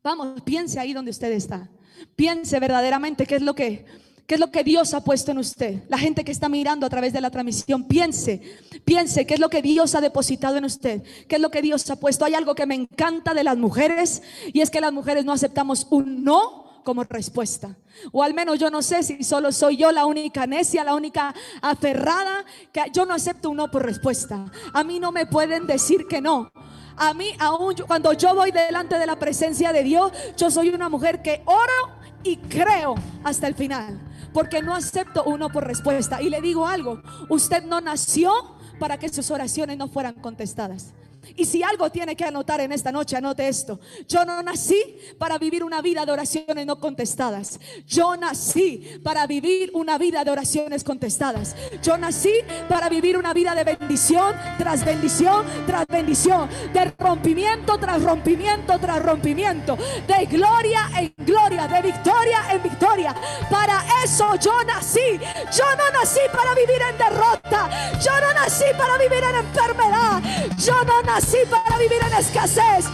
Vamos, 0.02 0.40
piense 0.42 0.80
ahí 0.80 0.92
donde 0.92 1.10
usted 1.10 1.30
está. 1.32 1.70
Piense 2.16 2.58
verdaderamente 2.58 3.26
qué 3.26 3.36
es 3.36 3.42
lo 3.42 3.54
que 3.54 3.84
¿Qué 4.30 4.34
es 4.34 4.40
lo 4.40 4.52
que 4.52 4.62
Dios 4.62 4.94
ha 4.94 5.02
puesto 5.02 5.32
en 5.32 5.38
usted? 5.38 5.82
La 5.88 5.98
gente 5.98 6.22
que 6.22 6.30
está 6.30 6.48
mirando 6.48 6.86
a 6.86 6.88
través 6.88 7.12
de 7.12 7.20
la 7.20 7.30
transmisión, 7.30 7.82
piense, 7.82 8.40
piense 8.84 9.26
qué 9.26 9.34
es 9.34 9.40
lo 9.40 9.50
que 9.50 9.60
Dios 9.60 9.96
ha 9.96 10.00
depositado 10.00 10.56
en 10.56 10.64
usted, 10.64 11.02
qué 11.26 11.34
es 11.34 11.42
lo 11.42 11.50
que 11.50 11.60
Dios 11.60 11.90
ha 11.90 11.96
puesto. 11.96 12.24
Hay 12.24 12.34
algo 12.34 12.54
que 12.54 12.64
me 12.64 12.76
encanta 12.76 13.34
de 13.34 13.42
las 13.42 13.58
mujeres 13.58 14.22
y 14.52 14.60
es 14.60 14.70
que 14.70 14.80
las 14.80 14.92
mujeres 14.92 15.24
no 15.24 15.32
aceptamos 15.32 15.88
un 15.90 16.22
no 16.22 16.80
como 16.84 17.02
respuesta. 17.02 17.76
O 18.12 18.22
al 18.22 18.32
menos 18.32 18.60
yo 18.60 18.70
no 18.70 18.82
sé 18.82 19.02
si 19.02 19.24
solo 19.24 19.50
soy 19.50 19.78
yo 19.78 19.90
la 19.90 20.06
única 20.06 20.46
necia, 20.46 20.84
la 20.84 20.94
única 20.94 21.34
aferrada, 21.60 22.44
que 22.72 22.82
yo 22.92 23.06
no 23.06 23.14
acepto 23.14 23.50
un 23.50 23.56
no 23.56 23.68
por 23.68 23.84
respuesta. 23.84 24.44
A 24.72 24.84
mí 24.84 25.00
no 25.00 25.10
me 25.10 25.26
pueden 25.26 25.66
decir 25.66 26.06
que 26.06 26.20
no. 26.20 26.52
A 26.96 27.14
mí, 27.14 27.32
aún 27.40 27.74
cuando 27.84 28.12
yo 28.12 28.32
voy 28.36 28.52
delante 28.52 28.96
de 28.96 29.06
la 29.06 29.18
presencia 29.18 29.72
de 29.72 29.82
Dios, 29.82 30.12
yo 30.36 30.52
soy 30.52 30.68
una 30.68 30.88
mujer 30.88 31.20
que 31.20 31.42
oro 31.46 31.98
y 32.22 32.36
creo 32.36 32.94
hasta 33.24 33.48
el 33.48 33.56
final 33.56 34.09
porque 34.32 34.62
no 34.62 34.74
acepto 34.74 35.24
uno 35.24 35.50
por 35.50 35.66
respuesta. 35.66 36.22
Y 36.22 36.30
le 36.30 36.40
digo 36.40 36.66
algo, 36.66 37.02
usted 37.28 37.64
no 37.64 37.80
nació 37.80 38.32
para 38.78 38.98
que 38.98 39.08
sus 39.08 39.30
oraciones 39.30 39.76
no 39.76 39.88
fueran 39.88 40.14
contestadas. 40.14 40.94
Y 41.36 41.44
si 41.44 41.62
algo 41.62 41.90
tiene 41.90 42.16
que 42.16 42.24
anotar 42.24 42.60
en 42.60 42.72
esta 42.72 42.90
noche, 42.92 43.16
anote 43.16 43.46
esto. 43.48 43.78
Yo 44.08 44.24
no 44.24 44.42
nací 44.42 44.98
para 45.18 45.38
vivir 45.38 45.62
una 45.62 45.82
vida 45.82 46.04
de 46.04 46.12
oraciones 46.12 46.66
no 46.66 46.80
contestadas. 46.80 47.60
Yo 47.86 48.16
nací 48.16 49.00
para 49.02 49.26
vivir 49.26 49.70
una 49.74 49.98
vida 49.98 50.24
de 50.24 50.30
oraciones 50.30 50.82
contestadas. 50.84 51.54
Yo 51.82 51.98
nací 51.98 52.32
para 52.68 52.88
vivir 52.88 53.16
una 53.16 53.32
vida 53.34 53.54
de 53.54 53.64
bendición 53.64 54.34
tras 54.58 54.84
bendición 54.84 55.44
tras 55.66 55.86
bendición. 55.86 56.48
De 56.72 56.92
rompimiento 56.98 57.78
tras 57.78 58.02
rompimiento 58.02 58.78
tras 58.78 59.02
rompimiento. 59.02 59.76
De 60.06 60.26
gloria 60.26 60.90
en 60.98 61.14
gloria. 61.18 61.68
De 61.68 61.82
victoria 61.82 62.52
en 62.52 62.62
victoria. 62.62 63.14
Para 63.50 63.84
eso 64.04 64.34
yo 64.36 64.64
nací. 64.64 65.18
Yo 65.56 65.64
no 65.76 66.00
nací 66.00 66.20
para 66.32 66.54
vivir 66.54 66.80
en 66.90 66.98
derrota. 66.98 67.70
Yo 68.00 68.12
no 68.20 68.32
nací 68.34 68.64
para 68.76 68.98
vivir 68.98 69.22
en 69.22 69.36
enfermedad. 69.36 70.22
Yo 70.58 70.84
no 70.84 71.02
nací 71.02 71.09
así 71.16 71.38
para 71.48 71.78
vivir 71.78 71.98
en 72.02 72.14
escasez. 72.14 72.86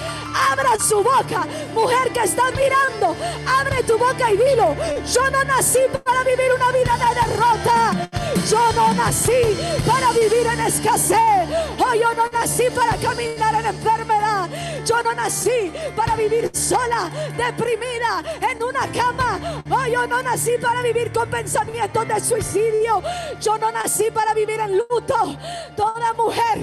Abran 0.50 0.78
su 0.80 1.02
boca, 1.02 1.46
mujer 1.74 2.12
que 2.12 2.20
está 2.20 2.50
mirando. 2.50 3.16
Abre 3.46 3.82
tu 3.84 3.98
boca 3.98 4.30
y 4.30 4.36
dilo. 4.36 4.76
Yo 5.12 5.30
no 5.30 5.44
nací 5.44 5.80
para 6.04 6.22
vivir 6.24 6.52
una 6.54 6.70
vida 6.72 6.96
de 6.98 7.14
derrota. 7.20 8.08
Yo 8.50 8.72
no 8.74 8.92
nací 8.94 9.56
para 9.86 10.12
vivir 10.12 10.46
en 10.46 10.60
escasez. 10.60 11.48
Oh, 11.78 11.94
yo 11.94 12.14
no 12.14 12.28
nací 12.32 12.64
para 12.74 12.96
caminar 12.96 13.54
en 13.54 13.66
enfermedad. 13.66 14.48
Yo 14.84 15.02
no 15.02 15.14
nací 15.14 15.72
para 15.96 16.14
vivir 16.14 16.50
sola, 16.54 17.10
deprimida, 17.36 18.22
en 18.48 18.62
una 18.62 18.86
cama. 18.92 19.62
Oh, 19.68 19.86
yo 19.86 20.06
no 20.06 20.22
nací 20.22 20.52
para 20.60 20.80
vivir 20.82 21.10
con 21.12 21.28
pensamientos 21.28 22.06
de 22.06 22.20
suicidio. 22.20 23.02
Yo 23.40 23.58
no 23.58 23.72
nací 23.72 24.10
para 24.12 24.32
vivir 24.32 24.60
en 24.60 24.76
luto. 24.76 25.36
Toda 25.76 26.12
mujer 26.12 26.60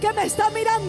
que 0.00 0.12
me 0.12 0.26
está 0.26 0.50
mirando, 0.50 0.85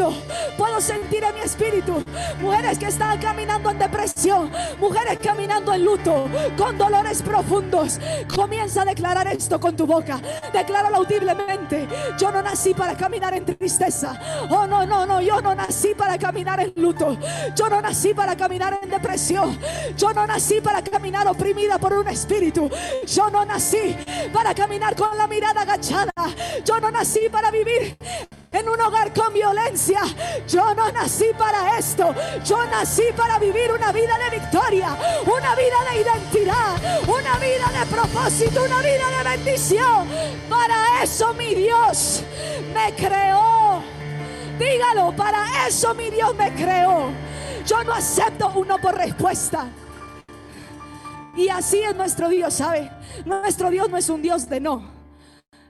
puedo 0.58 0.80
sentir 0.82 1.24
en 1.24 1.36
mi 1.36 1.42
espíritu 1.42 2.04
mujeres 2.42 2.78
que 2.78 2.88
están 2.88 3.20
caminando 3.20 3.70
en 3.70 3.80
depresión, 3.80 4.52
mujeres 4.80 5.20
caminando 5.22 5.74
en 5.74 5.86
luto, 5.86 6.28
con 6.58 6.78
dolores 6.78 7.22
profundos. 7.22 8.00
Comienza 8.34 8.82
a 8.82 8.86
declarar 8.86 9.28
esto 9.28 9.60
con 9.60 9.76
tu 9.76 9.86
boca. 9.86 10.20
Decláralo 10.54 10.98
audiblemente. 10.98 11.88
Yo 12.18 12.32
no 12.32 12.42
nací 12.42 12.74
para 12.74 12.96
caminar 12.96 13.34
en 13.34 13.46
tristeza. 13.46 14.20
Oh, 14.50 14.68
no, 14.68 14.86
no, 14.86 15.06
no. 15.06 15.22
Yo 15.22 15.42
no 15.42 15.56
nací 15.56 15.94
para 15.96 16.18
caminar 16.18 16.60
en 16.60 16.74
luto. 16.76 17.18
Yo 17.56 17.70
no 17.70 17.82
nací 17.82 18.14
para 18.14 18.36
caminar 18.36 18.80
en 18.82 18.90
depresión. 18.90 19.58
Yo 19.98 20.14
no 20.14 20.28
nací 20.28 20.62
para 20.62 20.82
caminar 20.82 21.28
oprimida 21.28 21.78
por 21.78 21.94
un 21.94 22.08
espíritu. 22.08 22.70
Yo 23.06 23.30
no 23.30 23.46
nací 23.46 23.96
para 24.34 24.54
caminar 24.54 24.96
con 24.96 25.18
la 25.18 25.28
mirada 25.28 25.62
agachada. 25.62 26.12
Yo 26.64 26.80
no 26.80 26.92
nací 26.92 27.30
para 27.32 27.52
vivir 27.52 27.98
en 28.52 28.70
un 28.70 28.80
hogar 28.82 29.14
con 29.14 29.34
violencia. 29.34 29.87
Yo 30.48 30.74
no 30.74 30.92
nací 30.92 31.26
para 31.38 31.78
esto. 31.78 32.14
Yo 32.44 32.66
nací 32.66 33.04
para 33.16 33.40
vivir 33.40 33.72
una 33.72 33.92
vida 33.92 34.18
de 34.18 34.40
victoria, 34.40 34.96
una 35.26 35.56
vida 35.56 35.76
de 35.92 36.02
identidad, 36.02 37.04
una 37.08 37.38
vida 37.38 37.80
de 37.80 37.86
propósito, 37.86 38.64
una 38.64 38.80
vida 38.80 39.18
de 39.18 39.30
bendición. 39.30 40.08
Para 40.50 41.04
eso 41.04 41.34
mi 41.34 41.56
Dios 41.56 42.24
me 42.74 42.94
creó. 42.96 43.84
Dígalo, 44.58 45.16
para 45.16 45.68
eso 45.68 45.94
mi 45.94 46.10
Dios 46.10 46.36
me 46.36 46.54
creó. 46.54 47.12
Yo 47.66 47.84
no 47.84 47.94
acepto 47.94 48.52
uno 48.56 48.78
por 48.80 48.96
respuesta. 48.96 49.68
Y 51.36 51.50
así 51.50 51.82
es 51.82 51.96
nuestro 51.96 52.30
Dios, 52.30 52.56
¿sabe? 52.56 52.90
Nuestro 53.26 53.70
Dios 53.70 53.90
no 53.90 53.98
es 53.98 54.10
un 54.10 54.22
Dios 54.22 54.50
de 54.50 54.60
no. 54.60 54.97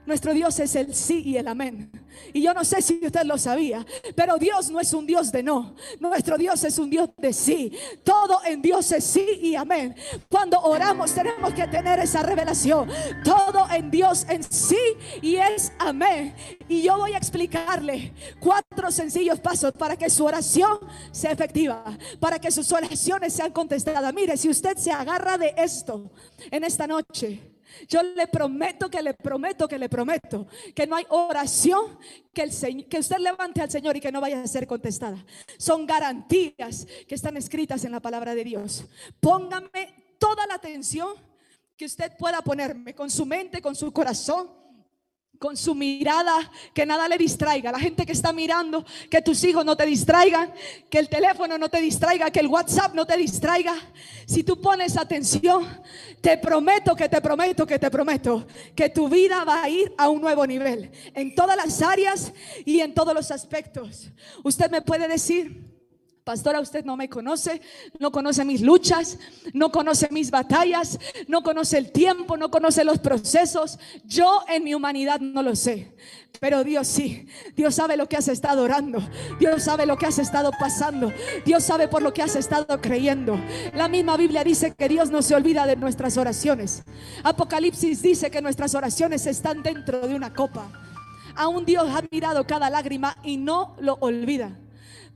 Nuestro 0.08 0.32
Dios 0.32 0.58
es 0.58 0.74
el 0.74 0.94
sí 0.94 1.22
y 1.22 1.36
el 1.36 1.46
amén. 1.46 1.90
Y 2.32 2.40
yo 2.40 2.54
no 2.54 2.64
sé 2.64 2.80
si 2.80 2.98
usted 3.04 3.24
lo 3.24 3.36
sabía, 3.36 3.84
pero 4.16 4.38
Dios 4.38 4.70
no 4.70 4.80
es 4.80 4.94
un 4.94 5.06
Dios 5.06 5.30
de 5.30 5.42
no. 5.42 5.76
Nuestro 6.00 6.38
Dios 6.38 6.64
es 6.64 6.78
un 6.78 6.88
Dios 6.88 7.10
de 7.18 7.34
sí. 7.34 7.70
Todo 8.04 8.40
en 8.46 8.62
Dios 8.62 8.90
es 8.92 9.04
sí 9.04 9.26
y 9.42 9.54
amén. 9.54 9.94
Cuando 10.30 10.58
oramos 10.62 11.12
tenemos 11.12 11.52
que 11.52 11.66
tener 11.66 11.98
esa 11.98 12.22
revelación. 12.22 12.88
Todo 13.22 13.70
en 13.70 13.90
Dios 13.90 14.24
en 14.30 14.42
sí 14.42 14.78
y 15.20 15.36
es 15.36 15.72
amén. 15.78 16.34
Y 16.70 16.80
yo 16.80 16.96
voy 16.96 17.12
a 17.12 17.18
explicarle 17.18 18.14
cuatro 18.40 18.90
sencillos 18.90 19.40
pasos 19.40 19.72
para 19.72 19.94
que 19.94 20.08
su 20.08 20.24
oración 20.24 20.78
sea 21.12 21.32
efectiva, 21.32 21.84
para 22.18 22.38
que 22.38 22.50
sus 22.50 22.72
oraciones 22.72 23.34
sean 23.34 23.52
contestadas. 23.52 24.14
Mire, 24.14 24.38
si 24.38 24.48
usted 24.48 24.78
se 24.78 24.90
agarra 24.90 25.36
de 25.36 25.52
esto 25.58 26.10
en 26.50 26.64
esta 26.64 26.86
noche, 26.86 27.57
yo 27.88 28.02
le 28.02 28.26
prometo 28.26 28.88
que 28.90 29.02
le 29.02 29.14
prometo 29.14 29.68
que 29.68 29.78
le 29.78 29.88
prometo 29.88 30.46
que 30.74 30.86
no 30.86 30.96
hay 30.96 31.06
oración 31.08 31.98
que, 32.32 32.42
el 32.42 32.88
que 32.88 32.98
usted 32.98 33.18
levante 33.18 33.60
al 33.60 33.70
Señor 33.70 33.96
y 33.96 34.00
que 34.00 34.12
no 34.12 34.20
vaya 34.20 34.42
a 34.42 34.46
ser 34.46 34.66
contestada. 34.66 35.24
Son 35.58 35.86
garantías 35.86 36.86
que 37.06 37.14
están 37.14 37.36
escritas 37.36 37.84
en 37.84 37.92
la 37.92 38.00
palabra 38.00 38.34
de 38.34 38.44
Dios. 38.44 38.84
Póngame 39.20 40.14
toda 40.18 40.46
la 40.46 40.54
atención 40.54 41.14
que 41.76 41.84
usted 41.84 42.12
pueda 42.18 42.42
ponerme 42.42 42.94
con 42.94 43.10
su 43.10 43.24
mente, 43.24 43.62
con 43.62 43.74
su 43.74 43.92
corazón 43.92 44.50
con 45.38 45.56
su 45.56 45.74
mirada, 45.74 46.50
que 46.74 46.84
nada 46.84 47.08
le 47.08 47.16
distraiga. 47.16 47.72
La 47.72 47.78
gente 47.78 48.04
que 48.04 48.12
está 48.12 48.32
mirando, 48.32 48.84
que 49.10 49.22
tus 49.22 49.42
hijos 49.44 49.64
no 49.64 49.76
te 49.76 49.86
distraigan, 49.86 50.52
que 50.90 50.98
el 50.98 51.08
teléfono 51.08 51.58
no 51.58 51.68
te 51.68 51.80
distraiga, 51.80 52.30
que 52.30 52.40
el 52.40 52.48
WhatsApp 52.48 52.94
no 52.94 53.06
te 53.06 53.16
distraiga. 53.16 53.74
Si 54.26 54.42
tú 54.42 54.60
pones 54.60 54.96
atención, 54.96 55.66
te 56.20 56.38
prometo 56.38 56.94
que 56.96 57.08
te 57.08 57.20
prometo 57.20 57.66
que 57.66 57.78
te 57.78 57.90
prometo 57.90 58.46
que 58.74 58.88
tu 58.88 59.08
vida 59.08 59.44
va 59.44 59.62
a 59.62 59.68
ir 59.68 59.94
a 59.96 60.08
un 60.08 60.20
nuevo 60.20 60.46
nivel 60.46 60.90
en 61.14 61.34
todas 61.34 61.56
las 61.56 61.80
áreas 61.82 62.32
y 62.64 62.80
en 62.80 62.94
todos 62.94 63.14
los 63.14 63.30
aspectos. 63.30 64.10
Usted 64.42 64.70
me 64.70 64.82
puede 64.82 65.08
decir, 65.08 65.77
Pastora, 66.28 66.60
usted 66.60 66.84
no 66.84 66.94
me 66.94 67.08
conoce, 67.08 67.62
no 67.98 68.12
conoce 68.12 68.44
mis 68.44 68.60
luchas, 68.60 69.18
no 69.54 69.72
conoce 69.72 70.08
mis 70.10 70.30
batallas, 70.30 70.98
no 71.26 71.42
conoce 71.42 71.78
el 71.78 71.90
tiempo, 71.90 72.36
no 72.36 72.50
conoce 72.50 72.84
los 72.84 72.98
procesos. 72.98 73.78
Yo 74.04 74.42
en 74.46 74.62
mi 74.62 74.74
humanidad 74.74 75.20
no 75.20 75.42
lo 75.42 75.56
sé, 75.56 75.96
pero 76.38 76.64
Dios 76.64 76.86
sí. 76.86 77.26
Dios 77.56 77.76
sabe 77.76 77.96
lo 77.96 78.10
que 78.10 78.18
has 78.18 78.28
estado 78.28 78.62
orando. 78.62 78.98
Dios 79.40 79.62
sabe 79.62 79.86
lo 79.86 79.96
que 79.96 80.04
has 80.04 80.18
estado 80.18 80.50
pasando. 80.60 81.14
Dios 81.46 81.64
sabe 81.64 81.88
por 81.88 82.02
lo 82.02 82.12
que 82.12 82.20
has 82.20 82.36
estado 82.36 82.78
creyendo. 82.82 83.40
La 83.72 83.88
misma 83.88 84.18
Biblia 84.18 84.44
dice 84.44 84.74
que 84.74 84.86
Dios 84.86 85.10
no 85.10 85.22
se 85.22 85.34
olvida 85.34 85.66
de 85.66 85.76
nuestras 85.76 86.18
oraciones. 86.18 86.82
Apocalipsis 87.24 88.02
dice 88.02 88.30
que 88.30 88.42
nuestras 88.42 88.74
oraciones 88.74 89.24
están 89.24 89.62
dentro 89.62 90.06
de 90.06 90.14
una 90.14 90.34
copa. 90.34 90.70
Aún 91.36 91.64
Dios 91.64 91.88
ha 91.88 92.02
mirado 92.10 92.46
cada 92.46 92.68
lágrima 92.68 93.16
y 93.22 93.38
no 93.38 93.76
lo 93.80 93.94
olvida. 94.00 94.58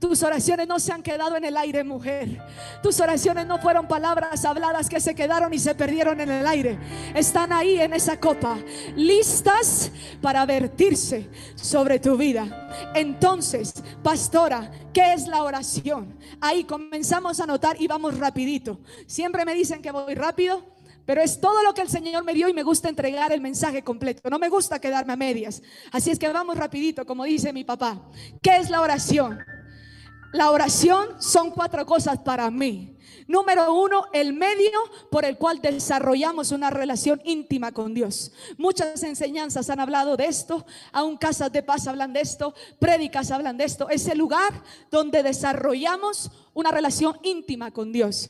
Tus 0.03 0.21
oraciones 0.21 0.67
no 0.67 0.79
se 0.79 0.91
han 0.91 1.01
quedado 1.01 1.37
en 1.37 1.45
el 1.45 1.55
aire, 1.55 1.81
mujer. 1.81 2.41
Tus 2.81 2.99
oraciones 2.99 3.47
no 3.47 3.57
fueron 3.59 3.87
palabras 3.87 4.43
habladas 4.43 4.89
que 4.89 4.99
se 4.99 5.15
quedaron 5.15 5.53
y 5.53 5.59
se 5.59 5.75
perdieron 5.75 6.19
en 6.19 6.29
el 6.29 6.45
aire. 6.45 6.77
Están 7.15 7.53
ahí 7.53 7.79
en 7.79 7.93
esa 7.93 8.19
copa, 8.19 8.57
listas 8.97 9.93
para 10.21 10.45
vertirse 10.45 11.29
sobre 11.55 11.99
tu 11.99 12.17
vida. 12.17 12.91
Entonces, 12.93 13.81
pastora, 14.03 14.69
¿qué 14.93 15.13
es 15.13 15.25
la 15.25 15.41
oración? 15.41 16.19
Ahí 16.41 16.65
comenzamos 16.65 17.39
a 17.39 17.45
notar 17.45 17.81
y 17.81 17.87
vamos 17.87 18.19
rapidito. 18.19 18.81
Siempre 19.07 19.45
me 19.45 19.53
dicen 19.53 19.81
que 19.81 19.91
voy 19.91 20.15
rápido 20.15 20.65
Pero 21.05 21.21
es 21.21 21.39
todo 21.39 21.63
lo 21.63 21.73
que 21.73 21.81
el 21.81 21.89
Señor 21.89 22.25
me 22.25 22.33
dio 22.33 22.49
y 22.49 22.53
me 22.53 22.63
gusta 22.63 22.89
entregar 22.89 23.31
el 23.31 23.39
mensaje 23.39 23.83
completo. 23.83 24.29
No 24.29 24.37
me 24.37 24.49
gusta 24.49 24.79
quedarme 24.79 25.13
a 25.13 25.17
medias. 25.17 25.61
Así 25.93 26.11
es 26.11 26.19
que 26.19 26.27
vamos 26.27 26.57
rapidito, 26.57 27.05
como 27.05 27.23
dice 27.23 27.53
mi 27.53 27.63
papá. 27.63 28.01
¿Qué 28.41 28.57
es 28.57 28.69
la 28.69 28.81
oración? 28.81 29.39
La 30.33 30.49
oración 30.49 31.21
son 31.21 31.51
cuatro 31.51 31.85
cosas 31.85 32.17
para 32.19 32.49
mí. 32.49 32.97
Número 33.27 33.71
uno, 33.71 34.05
el 34.13 34.33
medio 34.33 34.79
por 35.11 35.25
el 35.25 35.37
cual 35.37 35.61
desarrollamos 35.61 36.51
una 36.51 36.71
relación 36.71 37.21
íntima 37.23 37.71
con 37.71 37.93
Dios. 37.93 38.31
Muchas 38.57 39.03
enseñanzas 39.03 39.69
han 39.69 39.79
hablado 39.79 40.17
de 40.17 40.25
esto, 40.25 40.65
aún 40.91 41.17
casas 41.17 41.51
de 41.51 41.61
paz 41.61 41.87
hablan 41.87 42.13
de 42.13 42.21
esto, 42.21 42.55
prédicas 42.79 43.29
hablan 43.29 43.57
de 43.57 43.65
esto. 43.65 43.89
Es 43.89 44.07
el 44.07 44.17
lugar 44.17 44.63
donde 44.89 45.21
desarrollamos 45.21 46.31
una 46.55 46.71
relación 46.71 47.15
íntima 47.21 47.69
con 47.69 47.91
Dios. 47.91 48.29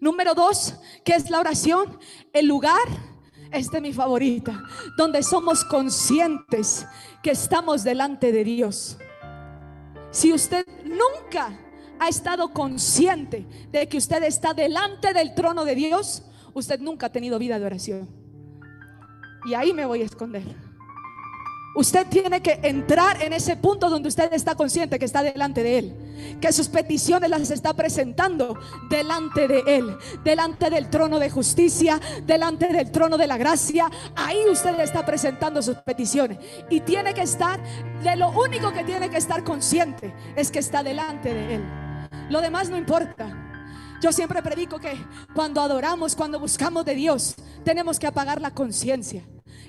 Número 0.00 0.34
dos, 0.34 0.74
¿qué 1.04 1.14
es 1.14 1.28
la 1.28 1.40
oración? 1.40 1.98
El 2.32 2.46
lugar, 2.46 2.88
este 3.50 3.76
es 3.76 3.82
mi 3.82 3.92
favorita, 3.92 4.62
donde 4.96 5.22
somos 5.22 5.62
conscientes 5.62 6.86
que 7.22 7.32
estamos 7.32 7.84
delante 7.84 8.32
de 8.32 8.44
Dios. 8.44 8.96
Si 10.12 10.30
usted 10.30 10.66
nunca 10.84 11.58
ha 11.98 12.08
estado 12.08 12.52
consciente 12.52 13.46
de 13.70 13.88
que 13.88 13.96
usted 13.96 14.22
está 14.24 14.52
delante 14.52 15.14
del 15.14 15.34
trono 15.34 15.64
de 15.64 15.74
Dios, 15.74 16.22
usted 16.52 16.78
nunca 16.80 17.06
ha 17.06 17.12
tenido 17.12 17.38
vida 17.38 17.58
de 17.58 17.64
oración. 17.64 18.08
Y 19.46 19.54
ahí 19.54 19.72
me 19.72 19.86
voy 19.86 20.02
a 20.02 20.04
esconder. 20.04 20.44
Usted 21.74 22.06
tiene 22.08 22.42
que 22.42 22.60
entrar 22.62 23.22
en 23.22 23.32
ese 23.32 23.56
punto 23.56 23.88
donde 23.88 24.08
usted 24.08 24.32
está 24.34 24.54
consciente 24.54 24.98
que 24.98 25.06
está 25.06 25.22
delante 25.22 25.62
de 25.62 25.78
Él, 25.78 26.38
que 26.40 26.52
sus 26.52 26.68
peticiones 26.68 27.30
las 27.30 27.50
está 27.50 27.72
presentando 27.72 28.58
delante 28.90 29.48
de 29.48 29.62
Él, 29.66 29.96
delante 30.22 30.68
del 30.68 30.90
trono 30.90 31.18
de 31.18 31.30
justicia, 31.30 31.98
delante 32.26 32.68
del 32.68 32.90
trono 32.90 33.16
de 33.16 33.26
la 33.26 33.38
gracia. 33.38 33.90
Ahí 34.16 34.44
usted 34.50 34.78
está 34.80 35.06
presentando 35.06 35.62
sus 35.62 35.76
peticiones 35.76 36.38
y 36.68 36.80
tiene 36.80 37.14
que 37.14 37.22
estar, 37.22 37.58
de 38.02 38.16
lo 38.16 38.30
único 38.30 38.70
que 38.72 38.84
tiene 38.84 39.08
que 39.08 39.16
estar 39.16 39.42
consciente 39.42 40.14
es 40.36 40.50
que 40.50 40.58
está 40.58 40.82
delante 40.82 41.32
de 41.32 41.54
Él. 41.54 41.62
Lo 42.28 42.42
demás 42.42 42.68
no 42.68 42.76
importa. 42.76 43.38
Yo 44.02 44.12
siempre 44.12 44.42
predico 44.42 44.78
que 44.78 44.92
cuando 45.32 45.60
adoramos, 45.60 46.16
cuando 46.16 46.38
buscamos 46.38 46.84
de 46.84 46.96
Dios, 46.96 47.36
tenemos 47.64 47.98
que 47.98 48.08
apagar 48.08 48.40
la 48.40 48.50
conciencia. 48.50 49.22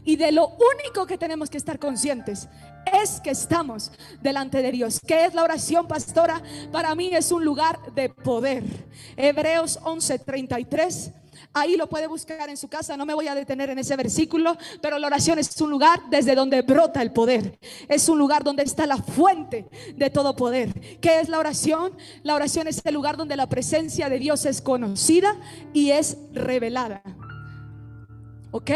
Y 0.05 0.15
de 0.15 0.31
lo 0.31 0.47
único 0.47 1.05
que 1.05 1.17
tenemos 1.17 1.49
que 1.49 1.57
estar 1.57 1.79
conscientes 1.79 2.47
es 3.01 3.21
que 3.21 3.31
estamos 3.31 3.91
delante 4.21 4.61
de 4.61 4.71
Dios. 4.71 4.99
¿Qué 5.05 5.25
es 5.25 5.33
la 5.33 5.43
oración, 5.43 5.87
pastora? 5.87 6.41
Para 6.71 6.93
mí 6.95 7.09
es 7.13 7.31
un 7.31 7.45
lugar 7.45 7.93
de 7.93 8.09
poder. 8.09 8.63
Hebreos 9.15 9.79
11:33. 9.83 11.13
Ahí 11.55 11.77
lo 11.77 11.87
puede 11.87 12.07
buscar 12.07 12.49
en 12.49 12.57
su 12.57 12.67
casa, 12.67 12.97
no 12.97 13.05
me 13.05 13.13
voy 13.13 13.27
a 13.27 13.35
detener 13.35 13.69
en 13.69 13.77
ese 13.77 13.95
versículo, 13.95 14.57
pero 14.81 14.97
la 14.97 15.05
oración 15.05 15.37
es 15.37 15.59
un 15.61 15.69
lugar 15.69 16.01
desde 16.09 16.33
donde 16.33 16.63
brota 16.63 17.01
el 17.01 17.11
poder. 17.11 17.59
Es 17.87 18.09
un 18.09 18.17
lugar 18.17 18.43
donde 18.43 18.63
está 18.63 18.87
la 18.87 18.97
fuente 18.97 19.67
de 19.95 20.09
todo 20.09 20.35
poder. 20.35 20.97
¿Qué 20.99 21.19
es 21.19 21.29
la 21.29 21.37
oración? 21.37 21.95
La 22.23 22.33
oración 22.33 22.67
es 22.67 22.81
el 22.83 22.95
lugar 22.95 23.17
donde 23.17 23.35
la 23.35 23.49
presencia 23.49 24.09
de 24.09 24.17
Dios 24.17 24.45
es 24.45 24.61
conocida 24.61 25.35
y 25.73 25.91
es 25.91 26.17
revelada. 26.33 27.03
¿Ok? 28.55 28.69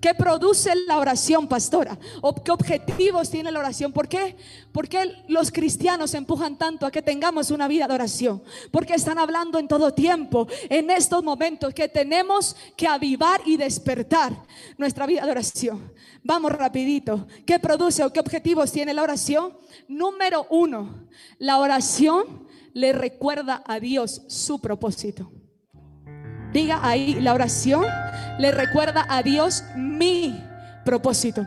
¿Qué 0.00 0.14
produce 0.14 0.72
la 0.86 0.98
oración, 0.98 1.46
pastora? 1.46 1.98
¿O 2.22 2.34
qué 2.34 2.50
objetivos 2.50 3.28
tiene 3.28 3.52
la 3.52 3.58
oración? 3.58 3.92
¿Por 3.92 4.08
qué? 4.08 4.34
¿Por 4.72 4.88
qué 4.88 5.14
los 5.28 5.52
cristianos 5.52 6.14
empujan 6.14 6.56
tanto 6.56 6.86
a 6.86 6.90
que 6.90 7.02
tengamos 7.02 7.50
una 7.50 7.68
vida 7.68 7.86
de 7.86 7.92
oración? 7.92 8.42
Porque 8.70 8.94
están 8.94 9.18
hablando 9.18 9.58
en 9.58 9.68
todo 9.68 9.92
tiempo, 9.92 10.48
en 10.70 10.90
estos 10.90 11.22
momentos, 11.22 11.74
que 11.74 11.86
tenemos 11.86 12.56
que 12.74 12.86
avivar 12.86 13.42
y 13.44 13.58
despertar 13.58 14.32
nuestra 14.78 15.04
vida 15.04 15.26
de 15.26 15.32
oración. 15.32 15.92
Vamos 16.24 16.52
rapidito. 16.52 17.26
¿Qué 17.44 17.58
produce 17.58 18.02
o 18.02 18.10
qué 18.10 18.20
objetivos 18.20 18.72
tiene 18.72 18.94
la 18.94 19.02
oración? 19.02 19.52
Número 19.86 20.46
uno, 20.48 21.08
la 21.38 21.58
oración 21.58 22.48
le 22.72 22.94
recuerda 22.94 23.62
a 23.66 23.80
Dios 23.80 24.22
su 24.28 24.62
propósito. 24.62 25.30
Diga 26.52 26.80
ahí, 26.82 27.20
la 27.20 27.34
oración 27.34 27.84
le 28.38 28.50
recuerda 28.50 29.06
a 29.08 29.22
Dios 29.22 29.64
mi 29.76 30.42
propósito. 30.84 31.46